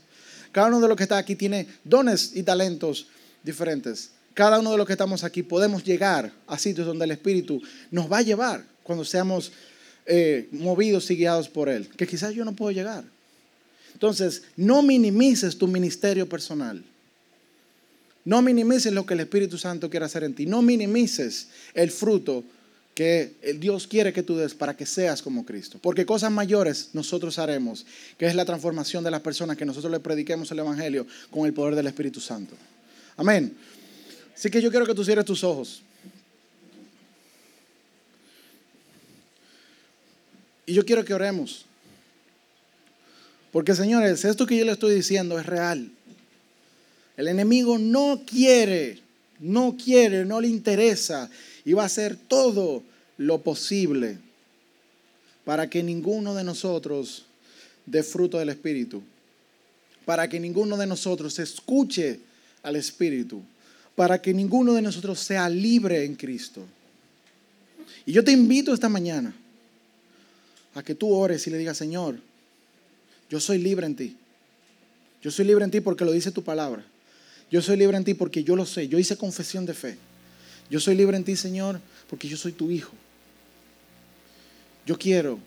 Cada 0.53 0.69
uno 0.69 0.81
de 0.81 0.87
los 0.87 0.97
que 0.97 1.03
está 1.03 1.19
aquí 1.19 1.35
tiene 1.35 1.67
dones 1.83 2.31
y 2.37 2.45
talentos 2.45 3.09
diferentes. 3.43 4.11
Cada 4.35 4.59
uno 4.59 4.71
de 4.73 4.79
los 4.79 4.87
que 4.87 4.93
estamos 4.93 5.25
aquí 5.25 5.43
podemos 5.43 5.85
llegar 5.85 6.33
a 6.47 6.59
sitios 6.59 6.87
donde 6.87 7.05
el 7.05 7.11
Espíritu 7.11 7.61
nos 7.91 8.11
va 8.11 8.19
a 8.19 8.23
llevar 8.23 8.65
cuando 8.83 9.05
seamos 9.05 9.53
eh, 10.07 10.49
movidos 10.53 11.11
y 11.11 11.17
guiados 11.17 11.49
por 11.49 11.69
Él, 11.69 11.89
que 11.97 12.07
quizás 12.07 12.35
yo 12.35 12.45
no 12.45 12.55
puedo 12.55 12.71
llegar. 12.71 13.05
Entonces, 13.93 14.43
no 14.57 14.83
minimices 14.83 15.59
tu 15.59 15.67
ministerio 15.67 16.29
personal. 16.29 16.83
No 18.25 18.43
minimices 18.43 18.93
lo 18.93 19.07
que 19.07 19.15
el 19.15 19.21
Espíritu 19.21 19.59
Santo 19.59 19.91
quiere 19.91 20.07
hacer 20.07 20.25
en 20.25 20.35
ti. 20.35 20.47
No 20.47 20.63
minimices 20.63 21.49
el 21.75 21.91
fruto 21.91 22.45
que 22.95 23.35
Dios 23.59 23.87
quiere 23.87 24.13
que 24.13 24.23
tú 24.23 24.37
des 24.37 24.55
para 24.55 24.77
que 24.77 24.87
seas 24.87 25.23
como 25.23 25.45
Cristo. 25.45 25.79
Porque 25.81 26.05
cosas 26.05 26.31
mayores 26.31 26.91
nosotros 26.93 27.39
haremos, 27.39 27.87
que 28.19 28.27
es 28.27 28.35
la 28.35 28.45
transformación 28.45 29.05
de 29.05 29.11
las 29.11 29.21
personas 29.21 29.57
que 29.57 29.65
nosotros 29.65 29.91
le 29.91 30.01
prediquemos 30.01 30.51
el 30.51 30.59
Evangelio 30.59 31.07
con 31.31 31.47
el 31.47 31.53
poder 31.53 31.75
del 31.75 31.87
Espíritu 31.87 32.21
Santo. 32.21 32.55
Amén. 33.21 33.55
Así 34.35 34.49
que 34.49 34.63
yo 34.63 34.71
quiero 34.71 34.87
que 34.87 34.95
tú 34.95 35.05
cierres 35.05 35.27
tus 35.27 35.45
ojos. 35.45 35.83
Y 40.65 40.73
yo 40.73 40.87
quiero 40.87 41.05
que 41.05 41.13
oremos. 41.13 41.67
Porque 43.53 43.75
señores, 43.75 44.25
esto 44.25 44.47
que 44.47 44.57
yo 44.57 44.65
le 44.65 44.73
estoy 44.73 44.95
diciendo 44.95 45.39
es 45.39 45.45
real. 45.45 45.91
El 47.19 47.29
enemigo 47.29 47.77
no 47.77 48.23
quiere, 48.27 49.01
no 49.39 49.77
quiere, 49.77 50.25
no 50.25 50.41
le 50.41 50.49
interesa 50.49 51.29
y 51.67 51.75
va 51.75 51.83
a 51.83 51.87
hacer 51.87 52.17
todo 52.17 52.83
lo 53.19 53.43
posible 53.43 54.17
para 55.45 55.69
que 55.69 55.83
ninguno 55.83 56.35
de 56.35 56.45
nosotros 56.45 57.27
dé 57.85 58.03
fruto 58.03 58.39
del 58.39 58.49
Espíritu, 58.49 59.03
para 60.07 60.27
que 60.27 60.41
ninguno 60.41 60.79
de 60.79 60.87
nosotros 60.87 61.39
escuche 61.39 62.21
al 62.63 62.77
Espíritu, 62.77 63.43
para 63.95 64.21
que 64.21 64.33
ninguno 64.33 64.75
de 64.75 64.83
nosotros 64.83 65.19
sea 65.21 65.49
libre 65.49 66.05
en 66.05 66.15
Cristo. 66.15 66.65
Y 68.07 68.13
yo 68.13 68.25
te 68.25 68.33
invito 68.33 68.73
esta 68.73 68.89
mañana 68.89 69.35
a 70.75 70.83
que 70.83 70.95
tú 70.95 71.13
ores 71.13 71.47
y 71.47 71.51
le 71.51 71.59
digas, 71.59 71.77
Señor, 71.77 72.17
yo 73.29 73.41
soy 73.41 73.59
libre 73.59 73.87
en 73.87 73.97
ti. 73.97 74.17
Yo 75.23 75.31
soy 75.31 75.45
libre 75.45 75.65
en 75.65 75.71
ti 75.71 75.81
porque 75.81 76.05
lo 76.05 76.13
dice 76.13 76.31
tu 76.31 76.43
palabra. 76.43 76.85
Yo 77.51 77.61
soy 77.61 77.77
libre 77.77 77.97
en 77.97 78.05
ti 78.05 78.15
porque 78.15 78.43
yo 78.43 78.57
lo 78.57 78.65
sé. 78.65 78.89
Yo 78.89 78.99
hice 78.99 79.17
confesión 79.17 79.67
de 79.67 79.75
fe. 79.75 79.99
Yo 80.71 80.81
soy 80.81 80.95
libre 80.95 81.17
en 81.17 81.25
ti, 81.25 81.37
Señor, 81.37 81.81
porque 82.09 82.29
yo 82.29 82.37
soy 82.37 82.53
tu 82.53 82.71
hijo. 82.71 82.93
Yo 84.87 84.99
quiero 84.99 85.39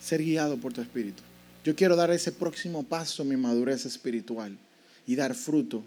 ser 0.00 0.22
guiado 0.22 0.56
por 0.56 0.72
tu 0.72 0.80
espíritu. 0.80 1.22
Yo 1.64 1.74
quiero 1.76 1.94
dar 1.94 2.10
ese 2.10 2.32
próximo 2.32 2.84
paso 2.84 3.22
en 3.22 3.28
mi 3.28 3.36
madurez 3.36 3.84
espiritual 3.84 4.56
y 5.06 5.14
dar 5.14 5.34
fruto 5.34 5.84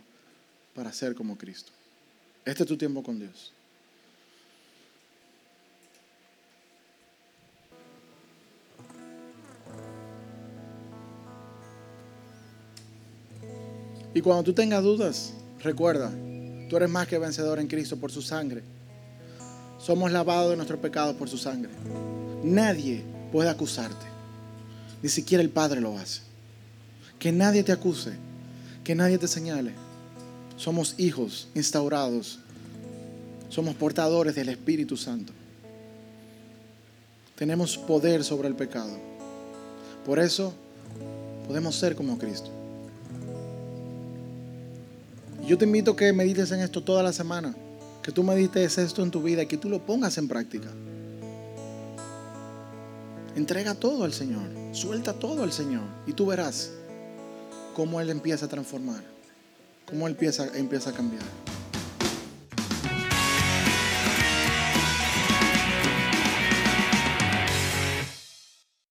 para 0.76 0.92
ser 0.92 1.16
como 1.16 1.38
Cristo. 1.38 1.72
Este 2.46 2.64
es 2.64 2.68
tu 2.68 2.78
tiempo 2.78 3.04
con 3.04 3.20
Dios. 3.20 3.54
Y 14.16 14.22
cuando 14.22 14.44
tú 14.44 14.54
tengas 14.54 14.84
dudas, 14.84 15.34
recuerda, 15.64 16.12
tú 16.70 16.78
eres 16.78 16.90
más 16.90 17.08
que 17.08 17.18
vencedor 17.18 17.60
en 17.60 17.68
Cristo 17.68 17.98
por 17.98 18.12
su 18.12 18.22
sangre. 18.22 18.62
Somos 19.80 20.12
lavados 20.12 20.52
de 20.52 20.56
nuestros 20.56 20.80
pecados 20.80 21.16
por 21.16 21.30
su 21.30 21.38
sangre. 21.38 21.72
Nadie 22.44 23.04
puede 23.32 23.50
acusarte. 23.50 24.06
Ni 25.02 25.10
siquiera 25.10 25.42
el 25.42 25.50
Padre 25.50 25.82
lo 25.82 25.98
hace. 25.98 26.22
Que 27.18 27.32
nadie 27.32 27.64
te 27.64 27.72
acuse. 27.72 28.14
Que 28.84 28.96
nadie 28.96 29.18
te 29.18 29.28
señale. 29.28 29.74
Somos 30.64 30.96
hijos 30.98 31.50
instaurados. 31.56 32.40
Somos 33.50 33.76
portadores 33.76 34.34
del 34.34 34.48
Espíritu 34.48 34.96
Santo. 34.96 35.34
Tenemos 37.36 37.78
poder 37.78 38.24
sobre 38.24 38.48
el 38.48 38.56
pecado. 38.56 38.98
Por 40.06 40.20
eso 40.20 40.54
podemos 41.48 41.76
ser 41.76 41.98
como 41.98 42.18
Cristo. 42.18 42.50
Yo 45.46 45.58
te 45.58 45.66
invito 45.66 45.92
a 45.92 45.96
que 45.98 46.14
medites 46.14 46.50
en 46.54 46.62
esto 46.62 46.82
toda 46.82 47.04
la 47.04 47.12
semana, 47.12 47.54
que 48.02 48.14
tú 48.14 48.24
medites 48.24 48.78
esto 48.78 49.04
en 49.04 49.12
tu 49.12 49.22
vida 49.22 49.44
y 49.44 49.48
que 49.48 49.58
tú 49.58 49.68
lo 49.68 49.86
pongas 49.86 50.18
en 50.18 50.30
práctica. 50.30 50.70
Entrega 53.36 53.76
todo 53.76 54.06
al 54.06 54.14
Señor, 54.14 54.48
suelta 54.72 55.12
todo 55.12 55.44
al 55.44 55.52
Señor 55.52 55.84
y 56.08 56.14
tú 56.14 56.28
verás 56.28 56.72
cómo 57.76 58.00
Él 58.00 58.10
empieza 58.10 58.46
a 58.46 58.48
transformar, 58.48 59.04
cómo 59.86 60.08
empieza, 60.08 60.48
empieza 60.58 60.90
a 60.90 60.94
cambiar. 60.94 61.43